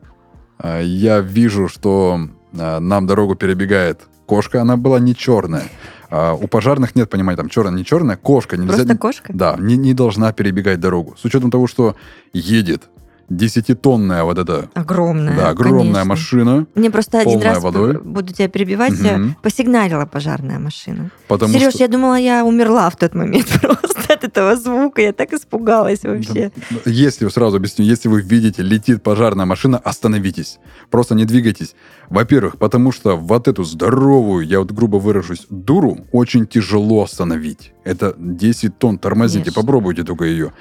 [0.58, 2.20] а, я вижу, что
[2.58, 5.66] а, нам дорогу перебегает кошка, она была не черная.
[6.10, 8.58] А, у пожарных нет понимания, там черная, не черная, кошка.
[8.58, 9.34] Нельзя, Просто кошка?
[9.34, 11.16] Да, не, не должна перебегать дорогу.
[11.18, 11.96] С учетом того, что
[12.34, 12.90] едет
[13.30, 15.36] десятитонная вот эта Огромная.
[15.36, 16.06] да, огромная конечно.
[16.06, 18.00] машина, Мне просто один раз, водой.
[18.02, 19.36] буду тебя перебивать, Мгм.
[19.42, 21.10] посигналила пожарная машина.
[21.28, 21.84] потому Сереж, что...
[21.84, 25.02] я думала, я умерла в тот момент просто от этого звука.
[25.02, 26.52] Я так испугалась вообще.
[26.86, 30.60] Если, сразу объясню, если вы видите, летит пожарная машина, остановитесь.
[30.90, 31.76] Просто не двигайтесь.
[32.10, 37.74] Во-первых, потому что вот эту здоровую, я вот грубо выражусь, дуру очень тяжело остановить.
[37.84, 39.62] Это 10 тонн, тормозите, Конечно.
[39.62, 40.54] попробуйте только ее.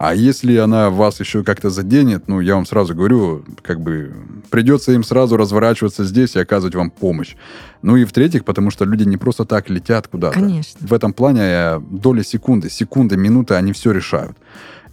[0.00, 4.10] А если она вас еще как-то заденет, ну, я вам сразу говорю, как бы
[4.48, 7.36] придется им сразу разворачиваться здесь и оказывать вам помощь.
[7.82, 10.40] Ну и в-третьих, потому что люди не просто так летят куда-то.
[10.40, 10.80] Конечно.
[10.80, 14.38] В этом плане э, доли секунды, секунды, минуты, они все решают.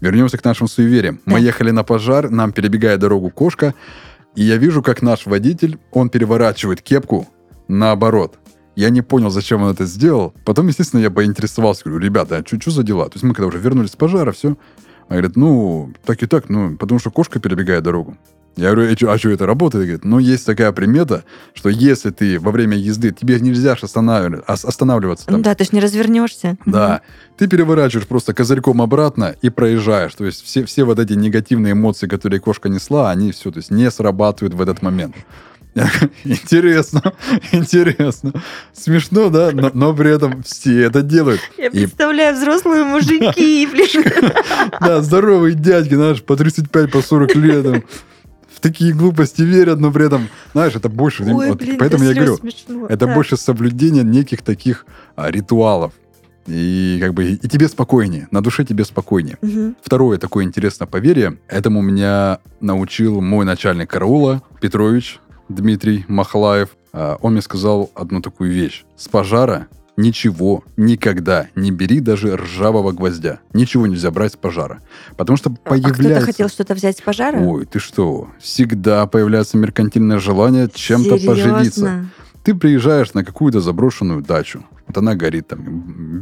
[0.01, 1.21] Вернемся к нашим суевериям.
[1.23, 1.41] Мы Так.
[1.41, 3.75] ехали на пожар, нам перебегает дорогу кошка,
[4.35, 7.29] и я вижу, как наш водитель, он переворачивает кепку
[7.69, 8.39] наоборот.
[8.75, 10.33] Я не понял, зачем он это сделал.
[10.43, 13.05] Потом, естественно, я поинтересовался, говорю, ребята, а что за дела?
[13.05, 14.57] То есть мы когда уже вернулись с пожара, все.
[15.09, 18.17] Он говорит, ну, так и так, ну, потому что кошка перебегает дорогу.
[18.57, 19.85] Я говорю, а что это работает?
[19.85, 24.65] Говорит, ну, есть такая примета, что если ты во время езды, тебе нельзя останавливаться, ос-
[24.65, 26.57] останавливаться Ну там, да, ты ж не развернешься.
[26.65, 27.01] да.
[27.37, 30.15] Ты переворачиваешь просто козырьком обратно и проезжаешь.
[30.15, 33.69] То есть все, все вот эти негативные эмоции, которые кошка несла, они все то есть,
[33.69, 35.15] не срабатывают в этот момент.
[36.23, 37.01] Интересно,
[37.51, 38.33] интересно.
[38.73, 39.51] Смешно, да?
[39.53, 41.41] Но, но при этом все это делают.
[41.57, 43.67] Я И- представляю взрослые мужики.
[44.81, 47.65] Да, здоровые дядьки, знаешь, по 35, по 40 лет.
[48.55, 51.23] в такие глупости верят, но при этом, знаешь, это больше...
[51.23, 52.87] Ой, вот блин, поэтому я говорю, смешно.
[52.87, 53.13] это Да.
[53.13, 54.85] больше соблюдение неких таких
[55.15, 55.93] а, ритуалов.
[56.47, 59.37] И как бы и тебе спокойнее, на душе тебе спокойнее.
[59.41, 59.75] Мгм.
[59.83, 66.69] Второе такое интересное поверье, этому меня научил мой начальник караула Петрович Дмитрий Махлаев.
[66.93, 68.85] А, Он мне сказал одну такую вещь.
[68.95, 73.39] С пожара ничего никогда не бери, даже ржавого гвоздя.
[73.53, 74.81] Ничего нельзя брать с пожара.
[75.17, 76.25] Потому что А кто-то появляется...
[76.25, 77.39] хотел что-то взять с пожара?
[77.39, 78.29] Ой, ты что?
[78.39, 82.05] Всегда появляется меркантильное желание чем-то поживиться.
[82.43, 84.63] Ты приезжаешь на какую-то заброшенную дачу.
[84.87, 85.59] Вот она горит, там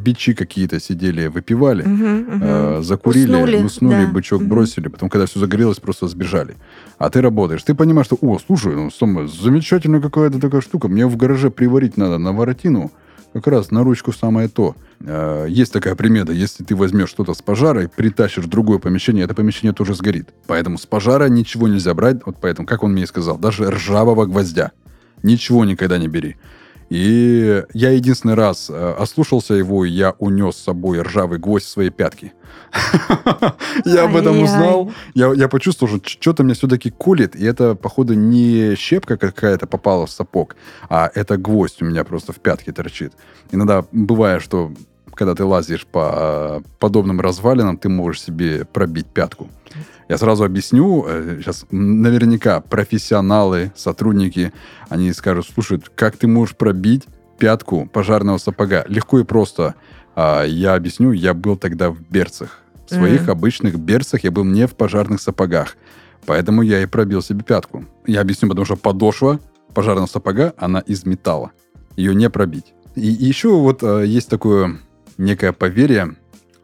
[0.04, 1.84] бичи какие-то сидели, выпивали.
[1.84, 2.40] Мгм, мгм.
[2.42, 4.12] Э, закурили, Уснули, уснули, да.
[4.12, 4.50] бычок Мгм.
[4.50, 6.56] бросили, потом, когда все загорелось, просто сбежали.
[6.98, 11.06] А ты работаешь, ты понимаешь, что, о, слушай, ну, самое, замечательная какая-то такая штука, мне
[11.06, 12.92] в гараже приварить надо на воротину,
[13.34, 14.76] как раз на ручку самое то.
[15.02, 19.26] Э, есть такая примета, если ты возьмешь что-то с пожара и притащишь в другое помещение,
[19.26, 20.30] это помещение тоже сгорит.
[20.48, 24.26] Поэтому с пожара ничего нельзя брать, вот поэтому, как он мне и сказал, даже ржавого
[24.26, 24.72] гвоздя.
[25.22, 26.36] Ничего никогда не бери.
[26.90, 31.70] И я единственный раз э, ослушался его, и я унес с собой ржавый гвоздь в
[31.70, 32.34] свои пятки.
[33.86, 34.92] Я об этом узнал.
[35.14, 40.06] Я, я почувствовал, что что-то меня все-таки колет, и это, походу, не щепка какая-то попала
[40.06, 40.56] в сапог,
[40.90, 43.14] а это гвоздь у меня просто в пятке торчит.
[43.52, 44.72] Иногда бывает, что
[45.16, 49.50] когда ты лазишь по э, подобным развалинам, ты можешь себе пробить пятку.
[50.08, 54.52] Я сразу объясню, э, сейчас наверняка профессионалы, сотрудники,
[54.90, 57.04] они скажут, слушай, как ты можешь пробить
[57.40, 58.86] пятку пожарного сапога?
[58.88, 59.76] Легко и просто.
[60.16, 62.60] А, Я объясню, я был тогда в берцах.
[62.88, 63.32] В своих Мгм.
[63.32, 65.76] обычных берцах я был не в пожарных сапогах.
[66.26, 67.86] Поэтому я и пробил себе пятку.
[68.08, 69.40] Я объясню, потому что подошва
[69.74, 71.52] пожарного сапога, она из металла.
[71.98, 72.74] Ее не пробить.
[72.96, 74.78] И, и еще вот э, есть такое
[75.18, 76.16] некое поверье,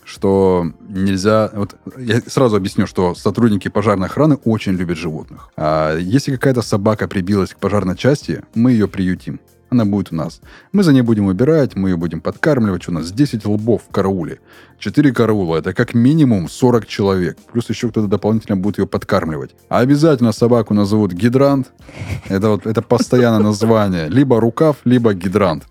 [0.04, 1.50] что нельзя...
[1.54, 5.50] Вот я сразу объясню, что сотрудники пожарной охраны очень любят животных.
[5.56, 9.40] А если какая-то собака прибилась к пожарной части, мы ее приютим.
[9.70, 10.42] Она будет у нас.
[10.74, 12.90] Мы за ней будем убирать, мы ее будем подкармливать.
[12.90, 14.42] У нас 10 лбов в карауле.
[14.80, 15.58] 4 караула.
[15.58, 17.38] Это как минимум 40 человек.
[17.54, 19.56] Плюс еще кто-то дополнительно будет ее подкармливать.
[19.70, 21.72] А обязательно собаку назовут гидрант.
[22.28, 24.10] Это вот это постоянное название.
[24.10, 25.64] Либо рукав, либо гидрант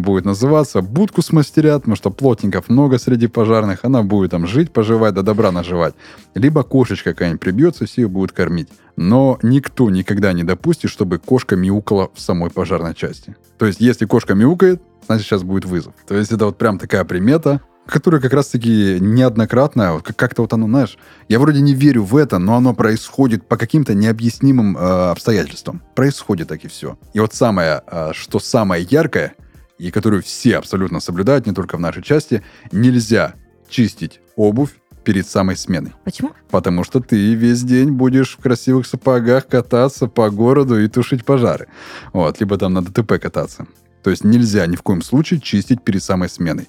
[0.00, 0.82] будет называться.
[0.82, 3.84] Будку смастерят, потому что плотников много среди пожарных.
[3.84, 5.94] Она будет там жить, поживать, до добра наживать.
[6.34, 8.68] Либо кошечка какая-нибудь прибьется, все ее будут кормить.
[8.96, 13.36] Но никто никогда не допустит, чтобы кошка мяукала в самой пожарной части.
[13.58, 15.94] То есть, если кошка мяукает, значит, сейчас будет вызов.
[16.06, 20.52] То есть, это вот прям такая примета, которая как раз-таки неоднократно, вот как- как-то вот
[20.52, 25.10] оно, знаешь, я вроде не верю в это, но оно происходит по каким-то необъяснимым э,
[25.10, 25.82] обстоятельствам.
[25.94, 26.98] Происходит так и все.
[27.12, 29.34] И вот самое, э, что самое яркое,
[29.78, 33.34] и которую все абсолютно соблюдают, не только в нашей части, нельзя
[33.68, 34.70] чистить обувь
[35.04, 35.92] перед самой сменой.
[36.04, 36.32] Почему?
[36.50, 41.68] Потому что ты весь день будешь в красивых сапогах кататься по городу и тушить пожары.
[42.12, 43.66] Вот, либо там на ДТП кататься.
[44.02, 46.68] То есть нельзя ни в коем случае чистить перед самой сменой.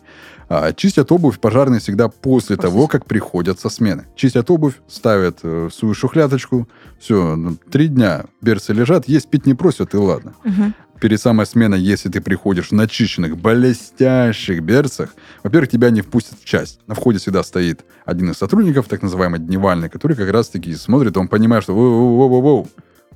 [0.49, 4.05] А, чистят обувь пожарные всегда после, После того, как приходят со смены.
[4.15, 6.67] Чистят обувь, ставят э, в свою шухлядочку.
[6.99, 7.37] Все,
[7.69, 10.73] три дня берцы лежат, есть пить не просят, и ладно Мгм.
[10.99, 15.09] Перед самой сменой, если ты приходишь в начищенных, блестящих берцах,
[15.43, 16.79] во-первых, тебя не впустят в часть.
[16.87, 21.27] На входе всегда стоит один из сотрудников, так называемый дневальный, который как раз-таки смотрит, он
[21.27, 22.67] понимает, что воу-воу-воу-воу,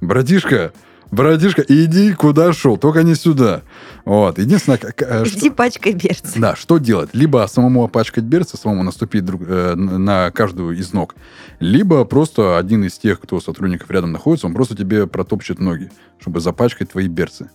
[0.02, 0.74] братишка,
[1.12, 3.62] братишка, иди куда шел, только не сюда.
[4.06, 4.39] Вот.
[4.39, 6.39] Единственное, как- э, что- Иди пачкай берцы.
[6.39, 7.10] да, что делать?
[7.13, 11.15] Либо самому опачкать берцы, самому наступить друг- э, на каждую из ног,
[11.60, 16.39] либо просто один из тех, кто сотрудников рядом находится, он просто тебе протопчет ноги, чтобы
[16.39, 17.50] запачкать твои берцы.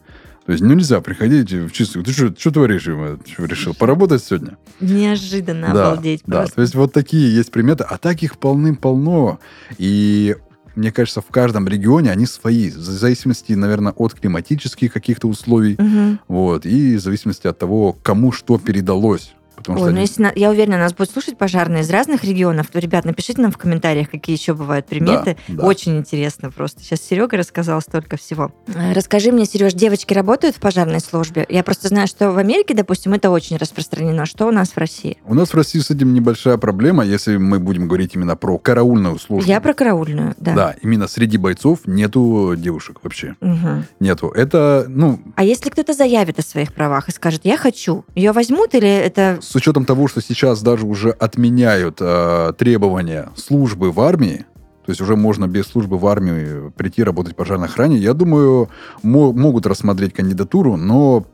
[0.44, 2.04] То есть нельзя приходить в чистую.
[2.04, 2.86] Ты что, что творишь?
[2.86, 3.18] Има?
[3.38, 4.56] Решил поработать сегодня?
[4.78, 6.36] Неожиданно да, обалдеть да.
[6.38, 6.54] просто.
[6.54, 9.40] То есть вот такие есть приметы, а так их полным-полно.
[9.76, 10.36] И
[10.76, 16.20] мне кажется, в каждом регионе они свои, в зависимости, наверное, от климатических каких-то условий, Мгм.
[16.28, 19.32] вот, и в зависимости от того, кому что передалось.
[19.56, 22.24] Потому Ой, что ну они- если на- я уверена, нас будут слушать пожарные из разных
[22.24, 25.36] регионов, то, ребят, напишите нам в комментариях, какие еще бывают приметы.
[25.48, 25.66] Да, да.
[25.66, 26.82] Очень интересно просто.
[26.82, 28.52] Сейчас Серега рассказал столько всего.
[28.68, 31.46] Э, Расскажи мне, Сереж, девочки работают в пожарной службе?
[31.48, 34.26] Я просто знаю, что в Америке, допустим, это очень распространено.
[34.26, 35.16] Что у нас в России?
[35.24, 39.18] У нас в России с этим небольшая проблема, если мы будем говорить именно про караульную
[39.18, 39.48] службу.
[39.48, 40.54] Я про караульную, да.
[40.54, 43.36] Да, именно среди бойцов нету девушек вообще.
[43.40, 43.86] Мгм.
[44.00, 44.28] Нету.
[44.28, 48.74] Это, ну, А если кто-то заявит о своих правах и скажет, я хочу, ее возьмут
[48.74, 49.38] или это...
[49.48, 54.44] с учетом того, что сейчас даже уже отменяют э, требования службы в армии,
[54.86, 57.96] То есть уже можно без службы в армию прийти работать в пожарной охране.
[57.96, 58.68] Я думаю,
[59.02, 61.26] мо- могут рассмотреть кандидатуру, но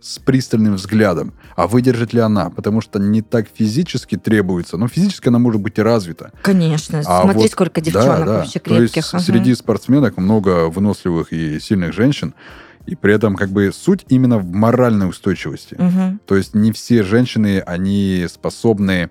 [0.00, 1.34] с пристальным взглядом.
[1.56, 2.48] А выдержит ли она?
[2.50, 4.76] Потому что не так физически требуется.
[4.78, 6.32] Но физически она может быть и развита.
[6.42, 7.00] Конечно.
[7.06, 8.32] А Смотри, вот- сколько Да, девчонок да.
[8.38, 9.14] вообще То есть крепких.
[9.14, 9.22] Ага.
[9.22, 12.34] среди спортсменок много выносливых и сильных женщин.
[12.86, 15.76] И при этом как бы суть именно в моральной устойчивости.
[15.78, 16.20] Мгм.
[16.26, 19.10] То есть не все женщины, они способны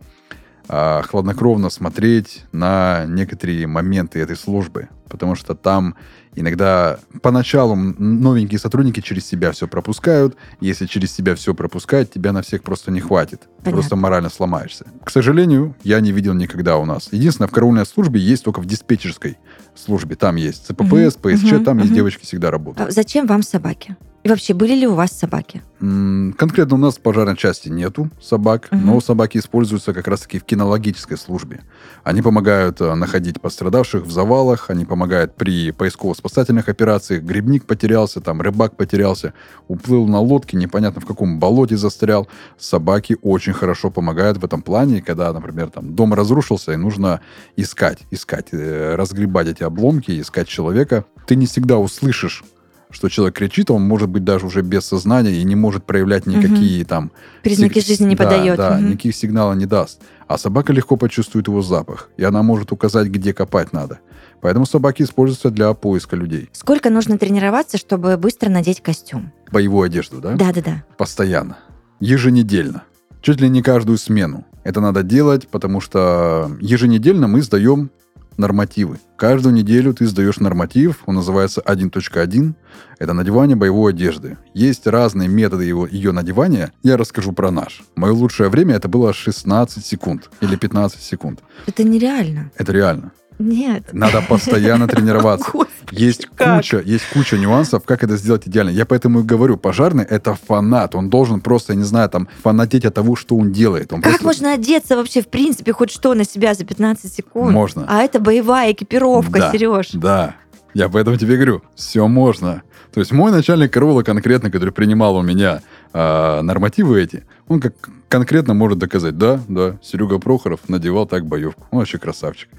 [0.68, 4.90] а, хладнокровно смотреть на некоторые моменты этой службы.
[5.08, 5.96] Потому что там
[6.40, 10.36] иногда поначалу новенькие сотрудники через себя все пропускают.
[10.62, 13.42] Если через себя все пропускают, тебя на всех просто не хватит.
[13.58, 13.72] Понятно.
[13.72, 14.86] Просто морально сломаешься.
[15.04, 17.10] К сожалению, я не видел никогда у нас.
[17.12, 19.38] Единственное, в караульной службе есть только в диспетчерской
[19.76, 20.16] службе.
[20.16, 21.96] Там есть ЦППС, Мгм, ПСЧ, мгм, там есть мгм.
[21.96, 22.90] девочки всегда работают.
[22.90, 23.96] А Зачем вам собаки?
[24.24, 25.62] И вообще, были ли у вас собаки?
[25.80, 28.86] Конкретно у нас в пожарной части нету собак, Мгм.
[28.86, 31.62] но собаки используются как раз-таки в кинологической службе.
[32.04, 37.24] Они помогают э, находить пострадавших в завалах, они помогают при поисково-спасательных операциях.
[37.24, 39.34] Грибник потерялся, там рыбак потерялся,
[39.70, 42.28] уплыл на лодке, непонятно в каком болоте застрял.
[42.58, 47.22] Собаки очень хорошо помогают в этом плане, когда, например, там дом разрушился, и нужно
[47.56, 51.06] искать, искать, э, разгребать эти обломки, искать человека.
[51.26, 52.44] Ты не всегда услышишь
[52.92, 56.84] что человек кричит, он может быть даже уже без сознания и не может проявлять никакие
[56.86, 57.12] там...
[57.44, 58.58] Признаки сиг- жизни не да, подает.
[58.58, 58.90] Да, Мгм.
[58.90, 60.02] никаких сигналов не даст.
[60.28, 64.00] А собака легко почувствует его запах, и она может указать, где копать надо.
[64.42, 66.50] Поэтому собаки используются для поиска людей.
[66.52, 69.32] Сколько нужно тренироваться, чтобы быстро надеть костюм?
[69.52, 70.34] Боевую одежду, да?
[70.36, 70.84] Да-да-да.
[70.98, 71.58] Постоянно.
[72.00, 72.84] Еженедельно.
[73.22, 74.46] Чуть ли не каждую смену.
[74.64, 77.92] Это надо делать, потому что еженедельно мы сдаем
[78.40, 79.00] нормативы.
[79.18, 82.54] Каждую неделю ты сдаешь норматив, он называется 1.1.
[82.98, 84.38] Это надевание боевой одежды.
[84.54, 86.72] Есть разные методы его, ее надевания.
[86.82, 87.84] Я расскажу про наш.
[87.96, 91.42] Мое лучшее время это было 16 секунд или 15 секунд.
[91.68, 92.52] Это нереально.
[92.56, 93.12] Это реально.
[93.40, 93.86] Нет.
[93.94, 95.52] Надо постоянно тренироваться.
[95.92, 98.70] Есть куча, есть куча нюансов, как это сделать идеально.
[98.70, 100.94] Я поэтому и говорю, пожарный это фанат.
[100.94, 103.92] Он должен просто, я не знаю, там, фанатеть от того, что он делает.
[103.94, 107.52] Он Как просто- можно одеться вообще, в принципе, хоть что на себя за 15 секунд?
[107.52, 107.86] Можно.
[107.88, 109.52] А это боевая экипировка, Да.
[109.52, 109.90] Сереж.
[109.94, 110.36] Да.
[110.74, 112.62] Я поэтому тебе говорю, все можно.
[112.94, 115.62] То есть мой начальник караула конкретно, который принимал у меня
[115.94, 117.74] а, нормативы эти, он как
[118.08, 121.66] конкретно может доказать, да, да, Серега Прохоров надевал так боевку.
[121.72, 122.50] Он вообще красавчик.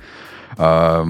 [0.57, 1.05] А,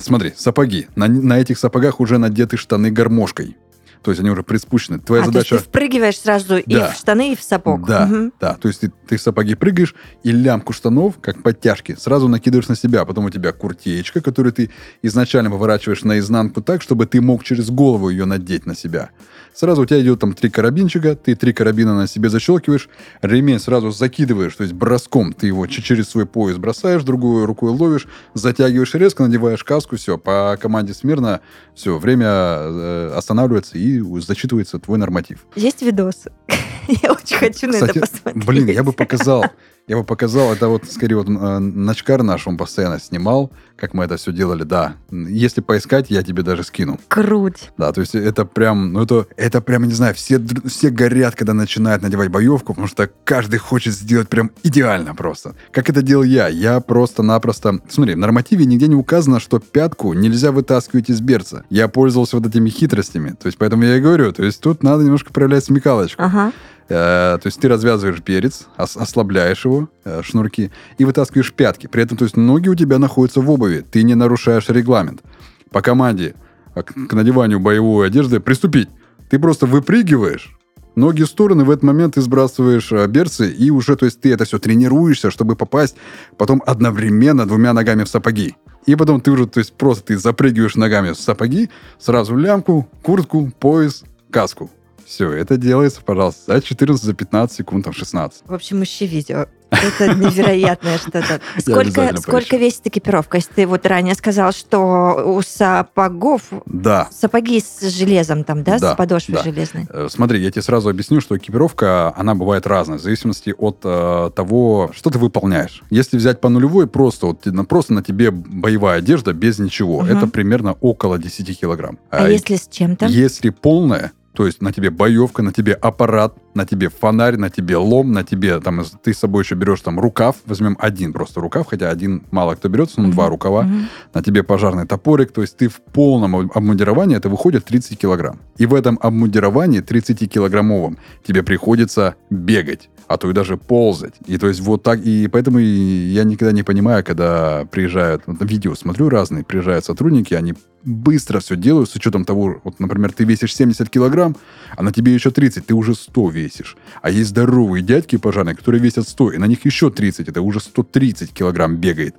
[0.00, 0.86] смотри, сапоги.
[0.94, 3.56] На, на этих сапогах уже надеты штаны гармошкой.
[4.02, 4.98] То есть они уже приспущены.
[4.98, 5.62] Твоя а, то есть задача...
[5.62, 6.90] ты впрыгиваешь сразу и Да.
[6.90, 7.86] в штаны, и в сапог.
[7.86, 8.32] Да, Мгм.
[8.40, 8.54] да.
[8.54, 12.74] То есть ты, ты в сапоги прыгаешь, и лямку штанов, как подтяжки, сразу накидываешь на
[12.74, 13.04] себя.
[13.04, 14.70] Потом у тебя куртеечка, которую ты
[15.02, 19.10] изначально поворачиваешь наизнанку так, чтобы ты мог через голову ее надеть на себя.
[19.54, 22.88] Сразу у тебя идет там три карабинчика, ты три карабина на себе защелкиваешь,
[23.20, 28.06] ремень сразу закидываешь, то есть броском ты его через свой пояс бросаешь, другой рукой ловишь,
[28.34, 31.40] затягиваешь резко, надеваешь каску, все, по команде смирно,
[31.74, 35.46] все, время э, останавливается и зачитывается твой норматив.
[35.54, 36.32] Есть видосы?
[37.02, 38.46] Я очень хочу на это посмотреть.
[38.46, 39.44] Блин, я бы показал.
[39.88, 44.04] Я бы показал, это вот скорее вот э, Начкар наш, он постоянно снимал, как мы
[44.04, 44.94] это все делали, да.
[45.10, 47.00] Если поискать, я тебе даже скину.
[47.08, 47.72] Круть.
[47.76, 51.52] Да, то есть это прям, ну это, это прям, не знаю, все, все горят, когда
[51.52, 55.56] начинают надевать боевку, потому что каждый хочет сделать прям идеально просто.
[55.72, 56.46] Как это делал я?
[56.46, 57.80] Я просто-напросто...
[57.88, 61.64] Смотри, в нормативе нигде не указано, что пятку нельзя вытаскивать из берца.
[61.70, 63.30] Я пользовался вот этими хитростями.
[63.30, 66.22] То есть поэтому я и говорю, то есть тут надо немножко проявлять смекалочку.
[66.22, 66.52] Ага.
[66.94, 71.86] Э, то есть ты развязываешь перец, ос- ослабляешь его, э, шнурки, и вытаскиваешь пятки.
[71.86, 75.22] При этом, то есть ноги у тебя находятся в обуви, ты не нарушаешь регламент.
[75.70, 76.34] По команде
[76.74, 78.90] э, к, к надеванию боевой одежды приступить.
[79.30, 80.54] Ты просто выпрыгиваешь,
[80.94, 84.30] ноги в стороны, в этот момент ты сбрасываешь э, берцы, и уже, то есть ты
[84.30, 85.96] это все тренируешься, чтобы попасть
[86.36, 88.54] потом одновременно двумя ногами в сапоги.
[88.84, 93.50] И потом ты уже, то есть просто ты запрыгиваешь ногами в сапоги, сразу лямку, куртку,
[93.58, 94.70] пояс, каску.
[95.12, 98.44] Все, это делается, пожалуйста, за 14, за 15 секунд, там 16.
[98.46, 99.46] В общем, ищи видео.
[99.72, 101.40] Это невероятное что-то.
[101.58, 103.38] Сколько, сколько весит экипировка?
[103.38, 107.08] Если ты вот ранее сказал, что у сапогов Да.
[107.10, 109.42] сапоги с железом там, да, Да, с подошвой да.
[109.42, 109.86] железной?
[109.88, 114.30] Э, Смотри, я тебе сразу объясню, что экипировка, она бывает разная, в зависимости от э,
[114.34, 115.82] того, что ты выполняешь.
[115.90, 120.16] Если взять по нулевой, просто, вот, просто на тебе боевая одежда без ничего, Мгм.
[120.16, 121.98] это примерно около 10 килограмм.
[122.10, 123.06] А А если с чем-то?
[123.06, 127.76] Если полная, то есть на тебе боевка, на тебе аппарат, на тебе фонарь, на тебе
[127.76, 131.66] лом, на тебе, там, ты с собой еще берешь там рукав, возьмем один просто рукав,
[131.68, 133.86] хотя один мало кто берется, ну, два рукава, Мгм.
[134.14, 138.40] на тебе пожарный топорик, то есть ты в полном об- обмундировании, это выходит 30 килограмм.
[138.58, 144.14] И в этом обмундировании 30-килограммовом тебе приходится бегать, а то и даже ползать.
[144.26, 148.74] И то есть вот так, и поэтому я никогда не понимаю, когда приезжают, вот видео
[148.74, 150.54] смотрю разные, приезжают сотрудники, они
[150.84, 154.36] быстро все делают с учетом того, вот, например, ты весишь 70 килограмм,
[154.76, 156.76] а на тебе еще 30, ты уже 100 весишь.
[157.00, 160.60] А есть здоровые дядьки пожарные, которые весят 100, и на них еще 30, это уже
[160.60, 162.16] 130 килограмм бегает.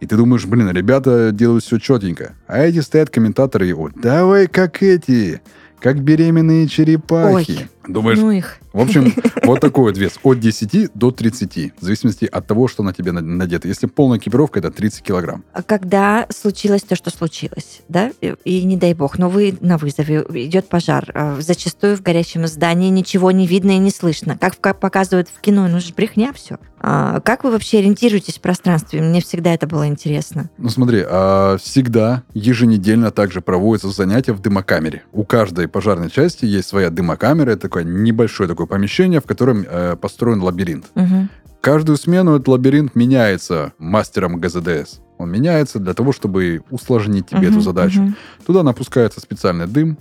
[0.00, 2.34] И ты думаешь, блин, ребята делают все четенько.
[2.46, 5.40] А эти стоят комментаторы его, давай как эти,
[5.80, 7.52] как беременные черепахи.
[7.52, 7.68] Ой.
[7.88, 8.56] Думаешь, Ну их.
[8.72, 9.12] в общем,
[9.44, 10.18] вот такой вот вес.
[10.22, 11.72] От 10 до 30.
[11.78, 13.68] В зависимости от того, что на тебе на- надето.
[13.68, 15.44] Если полная экипировка, это 30 килограмм.
[15.52, 19.78] А когда случилось то, что случилось, да, и, и не дай бог, но вы на
[19.78, 24.38] вызове, идет пожар, э, зачастую в горящем здании ничего не видно и не слышно.
[24.38, 26.58] Как, как показывают в кино, ну же брехня все.
[26.80, 29.00] как вы вообще ориентируетесь в пространстве?
[29.02, 30.50] Мне всегда это было интересно.
[30.58, 35.02] Ну смотри, а, всегда еженедельно также проводятся занятия в дымокамере.
[35.12, 37.50] У каждой пожарной части есть своя дымокамера.
[37.50, 40.86] Это такое небольшое такое помещение, в котором э, построен лабиринт.
[40.94, 41.28] Мгм.
[41.60, 45.00] Каждую смену этот лабиринт меняется мастером ГЗДС.
[45.18, 48.00] Он меняется для того, чтобы усложнить тебе эту Мгм, задачу.
[48.02, 48.16] мгм.
[48.46, 49.98] Туда напускается специальный дым,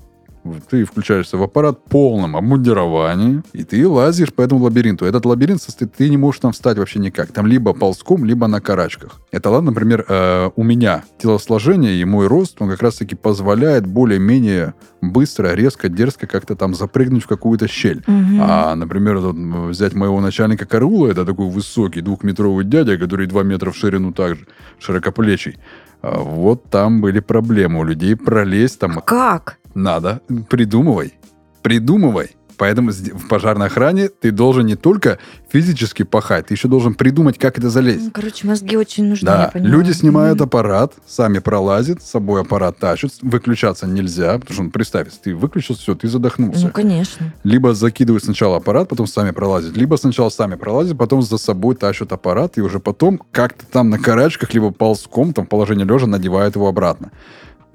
[0.70, 5.06] ты включаешься в аппарат в полном обмундировании, и ты лазишь по этому лабиринту.
[5.06, 7.32] Этот лабиринт состоит, ты не можешь там встать вообще никак.
[7.32, 9.22] Там либо ползком, либо на карачках.
[9.32, 14.74] Это ладно, например, э, у меня телосложение и мой рост, он как раз-таки позволяет более-менее
[15.02, 18.04] быстро, резко, дерзко как-то там запрыгнуть в какую-то щель.
[18.08, 18.40] Мгм.
[18.42, 23.78] А, например, взять моего начальника Караула, это такой высокий двухметровый дядя, который 2 метра в
[23.78, 24.48] ширину также,
[24.80, 25.58] широкоплечий.
[26.02, 29.58] А, Вот там были проблемы у людей пролезть там Как?
[29.74, 30.22] Надо.
[30.50, 31.14] Придумывай.
[31.62, 32.36] Придумывай.
[32.58, 35.18] Поэтому в пожарной охране ты должен не только
[35.50, 38.06] физически пахать, ты еще должен придумать, как это залезть.
[38.06, 43.12] Ну, Короче, мозги очень нужны, Да, люди снимают аппарат, сами пролазят, с собой аппарат тащат,
[43.22, 46.66] выключаться нельзя, потому что, ну, представь, если ты выключил, все, ты задохнулся.
[46.68, 47.34] Ну, конечно.
[47.44, 52.12] Либо закидывают сначала аппарат, потом сами пролазят, либо сначала сами пролазят, потом за собой тащат
[52.12, 56.56] аппарат, и уже потом как-то там на карачках, либо ползком, там в положении лежа, надевают
[56.56, 57.12] его обратно.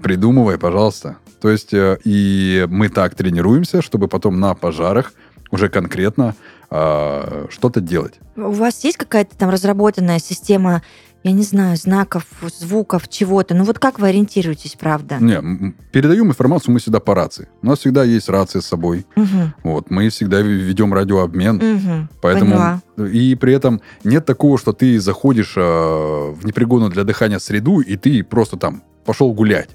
[0.01, 1.17] Придумывай, пожалуйста.
[1.41, 5.13] То есть, э, и мы так тренируемся, чтобы потом на пожарах
[5.51, 6.35] уже конкретно
[6.71, 8.21] а, что-то делать.
[8.37, 10.83] У вас есть какая-то там разработанная система,
[11.23, 12.25] я не знаю, знаков,
[12.59, 13.55] звуков, чего-то?
[13.55, 15.17] Ну вот как вы ориентируетесь, правда?
[15.19, 17.49] Не, передаем информацию мы всегда по рации.
[17.63, 19.07] У нас всегда есть рация с собой.
[19.17, 19.55] Мгм.
[19.63, 21.57] Вот, мы всегда ведем радиообмен.
[21.57, 22.09] Мгм.
[22.21, 23.11] Поэтому Поняла.
[23.11, 27.97] и при этом нет такого, что ты заходишь э, в непригодную для дыхания среду, и
[27.97, 29.71] ты просто там пошел гулять.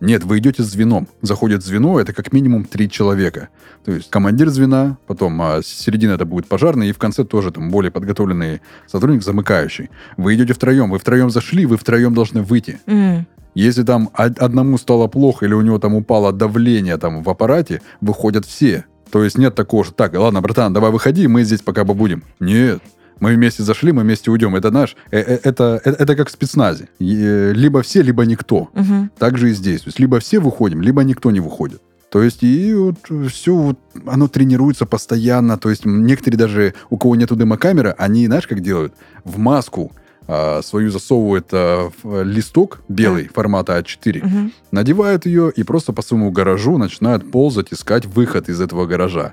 [0.00, 1.08] Нет, вы идете звеном.
[1.22, 3.48] Заходит звено, это как минимум три человека.
[3.84, 7.70] То есть командир звена, потом а, середина это будет пожарный, и в конце тоже там
[7.70, 9.90] более подготовленный сотрудник, замыкающий.
[10.16, 12.78] Вы идете втроем, вы втроем зашли, вы втроем должны выйти.
[12.86, 13.26] М.
[13.54, 17.82] Если там од- одному стало плохо или у него там упало давление там в аппарате,
[18.00, 18.84] выходят все.
[19.10, 22.22] То есть нет такого, что так, ладно, братан, давай выходи, мы здесь пока побудем.
[22.38, 22.80] Нет.
[23.20, 24.54] Мы вместе зашли, мы вместе уйдем.
[24.56, 26.88] Это наш, э- э- это, это, это как в спецназе.
[27.00, 28.68] Э, Либо все, либо никто.
[28.74, 29.10] Мгм.
[29.18, 29.80] Так же и здесь.
[29.82, 31.80] То есть либо все выходим, либо никто не выходит.
[32.10, 32.96] То есть и вот
[33.30, 35.58] все вот, оно тренируется постоянно.
[35.58, 38.94] То есть некоторые даже, у кого нету дымокамеры, они, знаешь, как делают?
[39.24, 39.92] В маску
[40.30, 44.52] а, свою засовывают в листок белый формата А4, Мгм.
[44.72, 49.32] надевают ее и просто по своему гаражу начинают ползать, искать выход из этого гаража.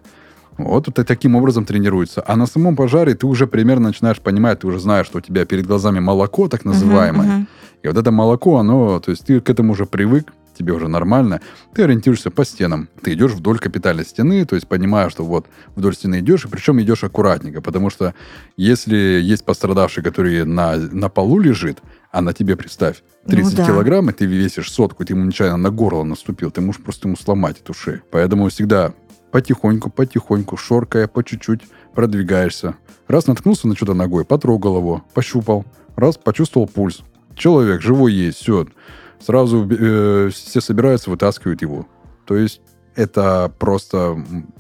[0.58, 2.24] Вот это таким образом тренируется.
[2.26, 5.46] А на самом пожаре ты уже примерно начинаешь понимать, ты уже знаешь, что у тебя
[5.46, 7.28] перед глазами молоко, так называемое.
[7.28, 7.48] Мгм, мгм.
[7.84, 11.42] И вот это молоко, оно, то есть ты к этому уже привык, тебе уже нормально,
[11.74, 12.88] ты ориентируешься по стенам.
[13.04, 16.82] Ты идешь вдоль капитальной стены, то есть понимаешь, что вот вдоль стены идешь, и причем
[16.82, 18.14] идешь аккуратненько, потому что
[18.58, 21.80] если есть пострадавший, который на, на полу лежит,
[22.12, 23.66] а на тебе, представь, 30 Ну да.
[23.66, 27.08] килограмм, и ты весишь сотку, и ты ему нечаянно на горло наступил, ты можешь просто
[27.08, 28.02] ему сломать эту шею.
[28.10, 28.94] Поэтому всегда
[29.36, 31.60] потихоньку, потихоньку, шоркая, по чуть-чуть
[31.94, 32.76] продвигаешься.
[33.10, 35.66] Раз наткнулся на что-то ногой, потрогал его, пощупал.
[35.98, 37.02] Раз, почувствовал пульс.
[37.36, 38.66] Человек живой есть, все.
[39.20, 41.86] Сразу э, все собираются, вытаскивают его.
[42.26, 42.62] То есть
[42.96, 44.18] это просто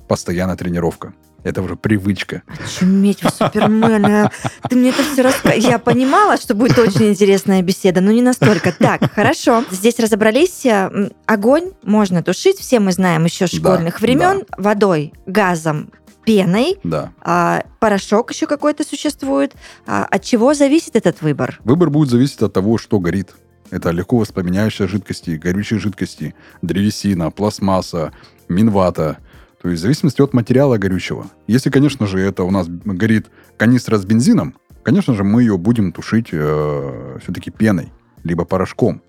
[0.09, 1.13] постоянная тренировка.
[1.45, 2.41] Это уже привычка.
[2.59, 4.31] Очуметь вы, супермены.
[4.67, 5.63] Ты мне это все рассказываешь.
[5.63, 8.71] Я понимала, что будет очень интересная беседа, но не настолько.
[8.71, 9.63] Так, хорошо.
[9.69, 10.65] Здесь разобрались.
[10.65, 12.57] М, Огонь можно тушить.
[12.57, 14.43] Все мы знаем еще школьных времен.
[14.57, 15.91] Водой, газом,
[16.25, 16.79] пеной.
[16.83, 17.11] Да.
[17.21, 19.53] А, порошок еще какой-то существует.
[19.85, 21.59] А, от чего зависит этот выбор?
[21.63, 23.33] Выбор будет зависеть от того, что горит.
[23.69, 26.33] Это легко воспламеняющие жидкости, горючие жидкости,
[26.63, 28.13] древесина, пластмасса,
[28.47, 29.17] минвата.
[29.65, 31.25] То есть в зависимости от материала горючего.
[31.47, 34.53] Если, конечно же, это у нас горит канистра с бензином,
[34.83, 37.91] конечно же, мы ее будем тушить э, все-таки пеной,
[38.23, 39.01] либо порошком.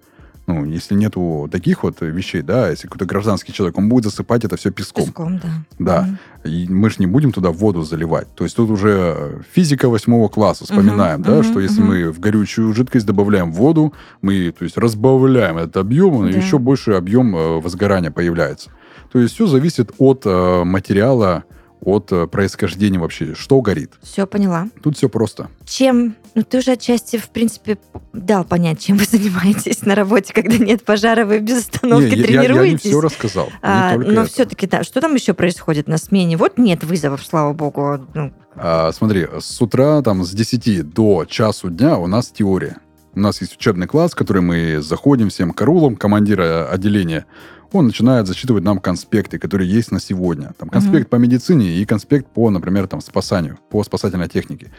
[0.47, 4.57] Ну, если нету таких вот вещей, да, если какой-то гражданский человек, он будет засыпать это
[4.57, 5.05] все песком.
[5.05, 5.51] Песком, да.
[5.79, 6.03] Да.
[6.03, 6.19] Мгм.
[6.51, 8.35] И мы же не будем туда воду заливать.
[8.35, 10.65] То есть тут уже физика восьмого класса.
[10.65, 13.93] Вспоминаем, Мгм, да, мгм, что если мы в горючую жидкость добавляем воду,
[14.23, 18.71] мы, то есть, разбавляем этот объем, и еще больше объем э, возгорания появляется.
[19.13, 21.45] То есть все зависит от э, материала,
[21.81, 23.93] от э, происхождения вообще, что горит.
[24.03, 24.69] Все поняла.
[24.83, 25.49] Тут все просто.
[25.67, 27.79] Чем, ну ты уже отчасти, в принципе,
[28.13, 32.17] дал понять, чем вы занимаетесь на работе, когда нет пожара, вы без остановки Не, я-
[32.17, 32.81] я, я не тренируетесь.
[32.81, 33.47] все рассказал.
[33.47, 34.31] не А, только но это.
[34.33, 36.37] все-таки, да, что там еще происходит на смене?
[36.37, 37.99] Вот нет вызовов, слава богу.
[38.15, 42.79] Ну, А, смотри, с утра там с 10 до часу дня у нас теория.
[43.17, 47.25] У нас есть учебный класс, в который мы заходим всем караулом, командира отделения.
[47.73, 50.53] Он начинает зачитывать нам конспекты, которые есть на сегодня.
[50.59, 54.71] Там конспект по медицине и конспект по, например, там, спасанию, по спасательной технике.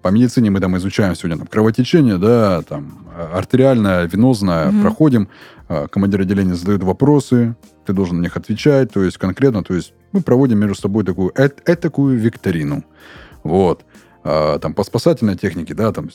[0.00, 4.80] По медицине мы там изучаем сегодня там, кровотечение, да, там, а, артериальное, венозное, Мгм.
[4.82, 5.28] проходим.
[5.68, 9.92] А, Командир отделения задает вопросы, ты должен на них отвечать, то есть конкретно, то есть
[10.12, 12.84] мы проводим между собой такую, эт- этакую викторину.
[13.44, 13.84] Вот.
[14.24, 16.08] А, там по спасательной технике, да, там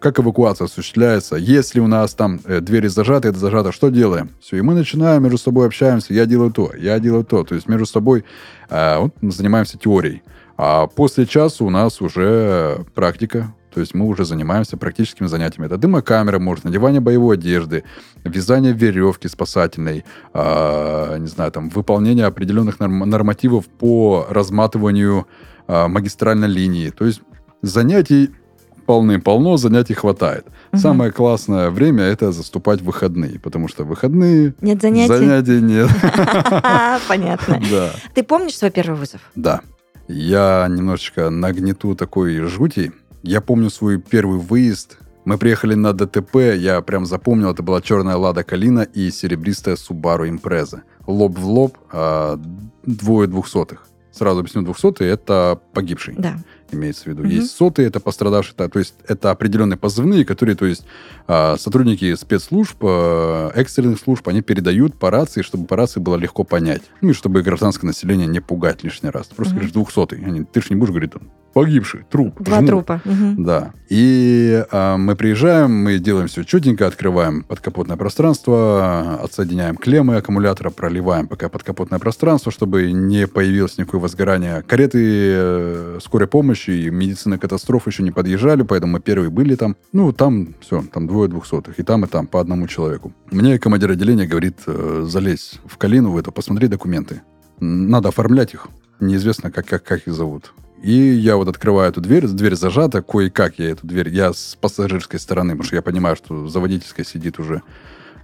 [0.00, 1.36] как эвакуация осуществляется.
[1.36, 4.30] Если у нас там э, двери зажаты, это зажато, что делаем?
[4.40, 6.14] Все, и мы начинаем между собой общаемся.
[6.14, 7.44] Я делаю то, я делаю то.
[7.44, 8.24] То есть между собой
[8.70, 10.22] а, вот, занимаемся теорией.
[10.56, 13.54] А после часа у нас уже практика.
[13.72, 15.66] То есть мы уже занимаемся практическими занятиями.
[15.66, 17.84] Это дымокамера, может, надевание боевой одежды,
[18.24, 25.26] вязание веревки спасательной, а, не знаю, там, выполнение определенных норм- нормативов по разматыванию
[25.68, 26.90] а, магистральной линии.
[26.90, 27.20] То есть
[27.62, 28.30] занятий
[28.86, 30.46] полны-полно, занятий хватает.
[30.72, 30.80] Мгм.
[30.80, 35.14] Самое классное время это заступать в выходные, потому что выходные нет занятий?
[35.14, 35.88] занятий нет.
[37.08, 37.60] Понятно.
[37.70, 37.90] Да.
[38.14, 39.20] Ты помнишь свой первый вызов?
[39.34, 39.60] Да.
[40.08, 42.92] Я немножечко нагнету такой жути.
[43.22, 44.98] Я помню свой первый выезд.
[45.24, 50.28] Мы приехали на ДТП, я прям запомнил, это была черная Лада Калина и серебристая Subaru
[50.28, 50.80] Impreza.
[51.06, 52.40] Лоб в лоб, а,
[52.84, 53.86] двое двухсотых.
[54.12, 56.38] Сразу объясню, двухсотые– это погибший, Да.
[56.72, 57.22] Имеется в виду.
[57.22, 57.30] Мгм.
[57.30, 60.84] Есть сотые– это пострадавшие, то, есть это определенные позывные, которые, то есть
[61.26, 66.44] а, сотрудники спецслужб, а, экстренных служб, они передают по рации, чтобы по рации было легко
[66.44, 66.82] понять.
[67.00, 69.26] Ну и чтобы гражданское население не пугать лишний раз.
[69.26, 69.58] Просто Мгм.
[69.58, 70.24] говоришь двухсотый.
[70.24, 72.40] Они, ты же не будешь говорить там погибший, труп.
[72.40, 72.66] Два жму».
[72.66, 73.00] трупа.
[73.04, 73.44] Мгм.
[73.44, 73.72] Да.
[73.88, 81.26] И а, мы приезжаем, мы делаем все четенько, открываем подкапотное пространство, отсоединяем клеммы аккумулятора, проливаем
[81.26, 84.62] пока подкапотное пространство, чтобы не появилось никакое возгорание.
[84.62, 89.76] Кареты э, скорой помощи и медицины катастроф еще не подъезжали, поэтому мы первые были там.
[89.92, 93.12] Ну, там все, там двое двухсотых, и там, и там, по одному человеку.
[93.30, 97.22] Мне командир отделения говорит, э, залезь в калину в эту, посмотри документы.
[97.60, 98.68] Надо оформлять их.
[99.00, 100.52] Неизвестно, как, как, как их зовут.
[100.82, 105.20] И я вот открываю эту дверь, дверь зажата, кое-как я эту дверь, я с пассажирской
[105.20, 107.62] стороны, потому что я понимаю, что за водительской сидит уже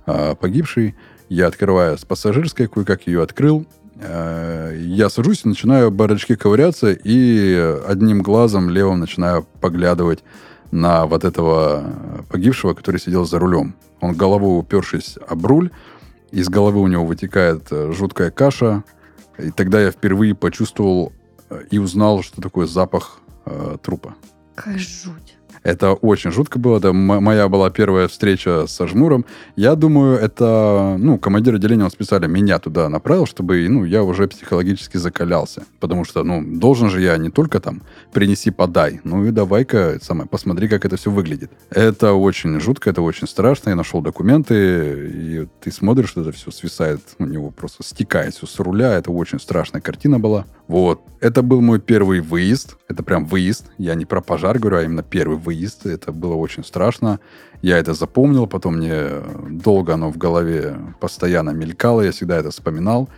[0.07, 0.95] а, погибший.
[1.29, 3.67] Я открываю с пассажирской, кое-как ее открыл.
[3.99, 7.55] Я сажусь и начинаю бардачки ковыряться, и
[7.87, 10.23] одним глазом левым начинаю поглядывать
[10.71, 13.75] на вот этого погибшего, который сидел за рулем.
[14.01, 15.71] Он головой упершись об руль,
[16.31, 18.85] из головы у него вытекает э, жуткая каша,
[19.39, 21.13] и тогда я впервые почувствовал
[21.49, 24.15] э, и узнал, что такое запах э, трупа.
[24.55, 25.36] Какая жуть.
[25.67, 26.79] Это очень жутко было.
[26.79, 29.25] Это моя была первая встреча со Жмуром.
[29.57, 34.29] Я думаю, это, ну, командир отделения, он специально меня туда направил, чтобы, ну, я уже
[34.29, 35.65] психологически закалялся.
[35.81, 39.01] Потому что, ну, должен же я не только там принеси, подай.
[39.03, 41.51] Ну и давай-ка, самое, посмотри, как это все выглядит.
[41.71, 43.71] Это очень жутко, это очень страшно.
[43.71, 48.61] Я нашел документы, и ты смотришь, это все свисает, у него просто стекает все с
[48.61, 48.93] руля.
[48.93, 50.47] Это очень страшная картина была.
[50.69, 51.01] Вот.
[51.21, 52.77] Это был мой первый выезд.
[52.89, 53.67] Это прям выезд.
[53.79, 55.56] Я не про пожар говорю, а именно первый выезд.
[55.85, 57.21] Это было очень страшно.
[57.63, 59.07] Я это запомнил, потом мне
[59.51, 63.09] долго оно в голове постоянно мелькало, я всегда это вспоминал.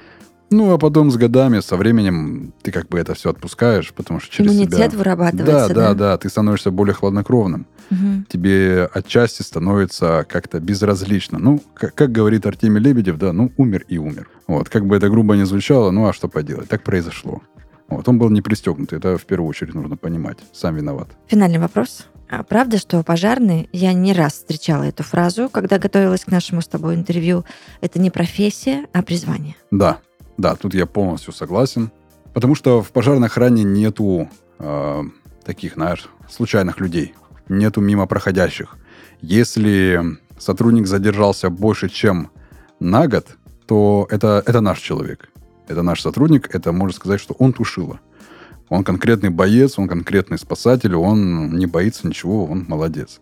[0.51, 4.33] Ну, а потом с годами, со временем, ты как бы это все отпускаешь, потому что
[4.33, 4.99] через Иммунитет себя...
[4.99, 7.67] вырабатывается, Да, да, да, ты становишься более хладнокровным.
[7.91, 8.27] Мгм.
[8.29, 11.39] Тебе отчасти становится как-то безразлично.
[11.39, 14.31] Ну, как, как говорит Артемий Лебедев, да, ну, умер и умер.
[14.47, 17.43] Вот, как бы это грубо не звучало, ну, а что поделать, так произошло.
[17.89, 20.39] Вот, он был не пристегнут, это в первую очередь нужно понимать.
[20.53, 21.09] Сам виноват.
[21.27, 22.07] Финальный вопрос.
[22.29, 26.67] А правда, что пожарные, я не раз встречала эту фразу, когда готовилась к нашему с
[26.69, 27.45] тобой интервью,
[27.81, 29.57] это не профессия, а призвание.
[29.71, 29.99] Да,
[30.37, 31.91] да, тут я полностью согласен.
[32.35, 35.03] Потому что в пожарной охране нету э,
[35.45, 37.15] таких, знаешь, случайных людей.
[37.49, 38.77] Нету мимо проходящих.
[39.23, 40.01] Если
[40.39, 42.31] сотрудник задержался больше, чем
[42.79, 43.27] на год,
[43.67, 45.31] то это, это наш человек.
[45.67, 48.01] Это наш сотрудник, это можно сказать, что он тушила.
[48.69, 53.21] Он конкретный боец, он конкретный спасатель, он не боится ничего, он молодец.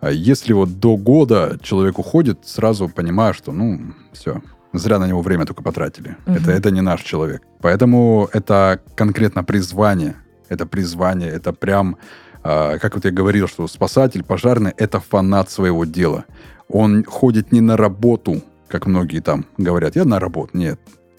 [0.00, 3.80] А если вот до года человек уходит, сразу понимаю, что, ну,
[4.12, 6.16] все, зря на него время только потратили.
[6.26, 6.36] Мгм.
[6.36, 7.42] Это, это не наш человек.
[7.60, 10.16] Поэтому это конкретно призвание.
[10.48, 11.96] Это призвание, это прям,
[12.42, 16.24] а, как вот я говорил, что спасатель, пожарный, это фанат своего дела.
[16.68, 20.58] Он ходит не на работу, как многие там говорят, я на работу.
[20.58, 20.78] Нет,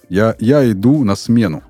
[0.09, 1.63] я, я иду на смену.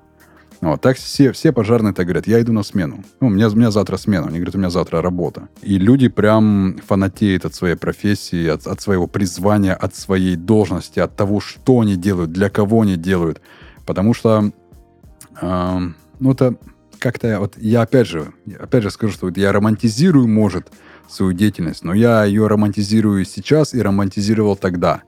[0.60, 3.04] Вот, так все, все пожарные так говорят, я иду на смену.
[3.20, 4.26] Ну, у меня, у меня завтра смена.
[4.26, 5.48] Они говорят, у меня завтра работа.
[5.62, 11.16] И люди прям фанатеют от своей профессии, от, от своего призвания, от своей должности, от
[11.16, 13.40] того, что они делают, для кого они делают.
[13.84, 14.50] Потому что,
[15.40, 16.56] эм, ну, это
[16.98, 20.68] как-то, вот я опять же, опять же скажу, что вот я романтизирую, может,
[21.08, 25.02] свою деятельность, но я ее романтизирую сейчас и романтизировал тогда.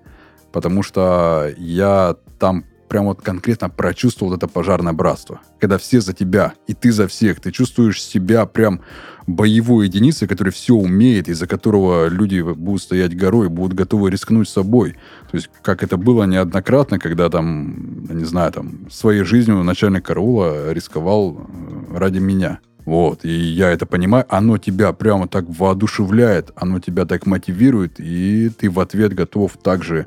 [0.53, 5.41] Потому что я там прям вот конкретно прочувствовал это пожарное братство.
[5.61, 7.41] Когда все за тебя, и ты за всех.
[7.41, 8.80] Ты чувствуешь себя прям
[9.26, 14.97] боевой единицей, которая все умеет, из-за которого люди будут стоять горой, будут готовы рискнуть собой.
[15.30, 20.72] То есть, как это было неоднократно, когда там, не знаю, там, своей жизнью начальник караула
[20.72, 22.61] рисковал э, ради меня.
[22.84, 28.49] Вот, и я это понимаю, оно тебя прямо так воодушевляет, оно тебя так мотивирует, и
[28.49, 30.07] ты в ответ готов также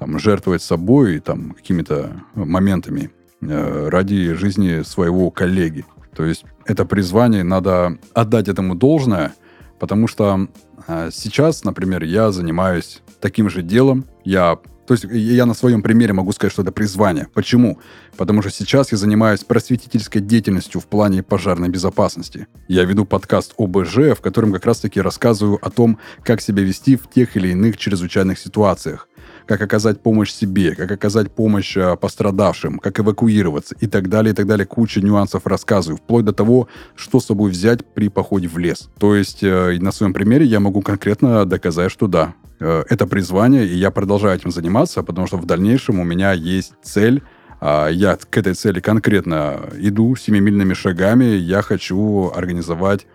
[0.00, 3.10] там, жертвовать собой, там, какими-то моментами
[3.42, 5.84] э, ради жизни своего коллеги.
[6.16, 9.34] То есть это призвание, надо отдать этому должное,
[9.78, 10.48] потому что
[10.88, 16.12] э, сейчас, например, я занимаюсь таким же делом, я то есть я на своем примере
[16.14, 17.28] могу сказать, что это призвание.
[17.32, 17.78] Почему?
[18.16, 22.48] Потому что сейчас я занимаюсь просветительской деятельностью в плане пожарной безопасности.
[22.66, 27.08] Я веду подкаст ОБЖ, в котором как раз-таки рассказываю о том, как себя вести в
[27.08, 29.06] тех или иных чрезвычайных ситуациях
[29.50, 34.34] как оказать помощь себе, как оказать помощь э, пострадавшим, как эвакуироваться и так далее, и
[34.36, 34.64] так далее.
[34.64, 38.88] Куча нюансов рассказываю, вплоть до того, что с собой взять при походе в лес.
[39.00, 43.66] То есть э, на своем примере я могу конкретно доказать, что да, э, это призвание,
[43.66, 47.20] и я продолжаю этим заниматься, потому что в дальнейшем у меня есть цель
[47.60, 51.24] а, я к этой цели конкретно иду семимильными шагами.
[51.24, 53.08] Я хочу организовать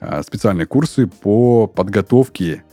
[0.00, 2.64] а, специальные курсы по подготовке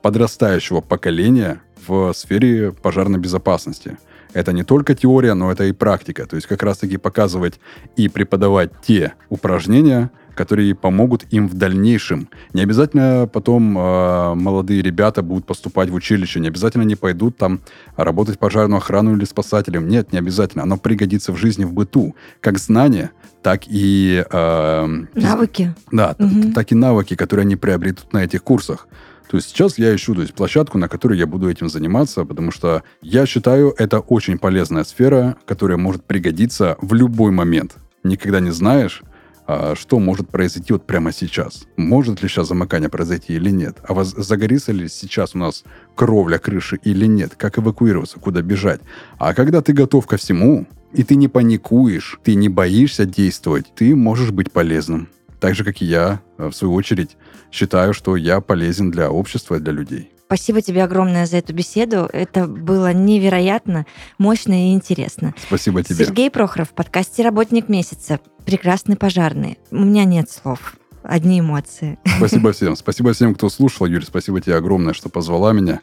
[0.00, 3.96] подрастающего поколения в сфере пожарной безопасности.
[4.32, 6.26] Это не только теория, но это и практика.
[6.26, 7.60] То есть как раз-таки показывать
[7.96, 12.28] и преподавать те упражнения, которые помогут им в дальнейшем.
[12.54, 17.60] Не обязательно потом э, молодые ребята будут поступать в училище, не обязательно они пойдут там
[17.96, 19.86] работать пожарную охрану или спасателем.
[19.88, 20.62] Нет, не обязательно.
[20.62, 22.16] Оно пригодится в жизни, в быту.
[22.40, 23.10] Как знания,
[23.42, 24.24] так и...
[24.32, 25.74] Э, Навыки.
[25.90, 26.54] Да, Мгм.
[26.54, 28.88] так и навыки, которые они приобретут на этих курсах.
[29.30, 32.50] То есть сейчас я ищу то есть, площадку, на которой я буду этим заниматься, потому
[32.50, 37.76] что я считаю, это очень полезная сфера, которая может пригодиться в любой момент.
[38.04, 39.02] Никогда не знаешь,
[39.46, 41.66] а, что может произойти вот прямо сейчас.
[41.76, 43.78] Может ли сейчас замыкание произойти или нет?
[43.86, 45.64] А воз- загорится ли сейчас у нас
[45.96, 47.34] кровля крыши или нет?
[47.36, 48.20] Как эвакуироваться?
[48.20, 48.80] Куда бежать?
[49.18, 53.96] А когда ты готов ко всему, и ты не паникуешь, ты не боишься действовать, ты
[53.96, 55.08] можешь быть полезным.
[55.40, 57.16] Так же, как и я, э, в свою очередь,
[57.52, 60.10] считаю, что я полезен для общества и для людей.
[60.26, 62.08] Спасибо тебе огромное за эту беседу.
[62.10, 63.84] Это было невероятно
[64.16, 65.34] мощно и интересно.
[65.46, 66.06] Спасибо тебе.
[66.06, 68.18] Сергей Прохоров в подкасте «Работник месяца».
[68.46, 69.58] Прекрасный пожарный.
[69.70, 70.76] У меня нет слов.
[71.02, 71.98] Одни эмоции.
[72.16, 72.76] Спасибо всем.
[72.76, 73.86] Спасибо всем, кто слушал.
[73.86, 75.80] Юрий, спасибо тебе огромное, что позвала меня.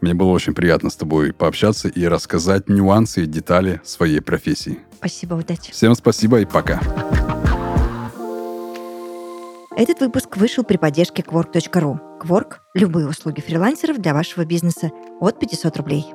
[0.00, 4.78] Мне было очень приятно с тобой пообщаться и рассказать нюансы и детали своей профессии.
[4.98, 5.72] Спасибо, удачи.
[5.72, 6.80] Всем спасибо и пока.
[9.76, 11.98] Этот выпуск вышел при поддержке Quark.ru.
[12.20, 14.90] Quark– любые услуги фрилансеров для вашего бизнеса
[15.20, 16.06] от 500 рублей.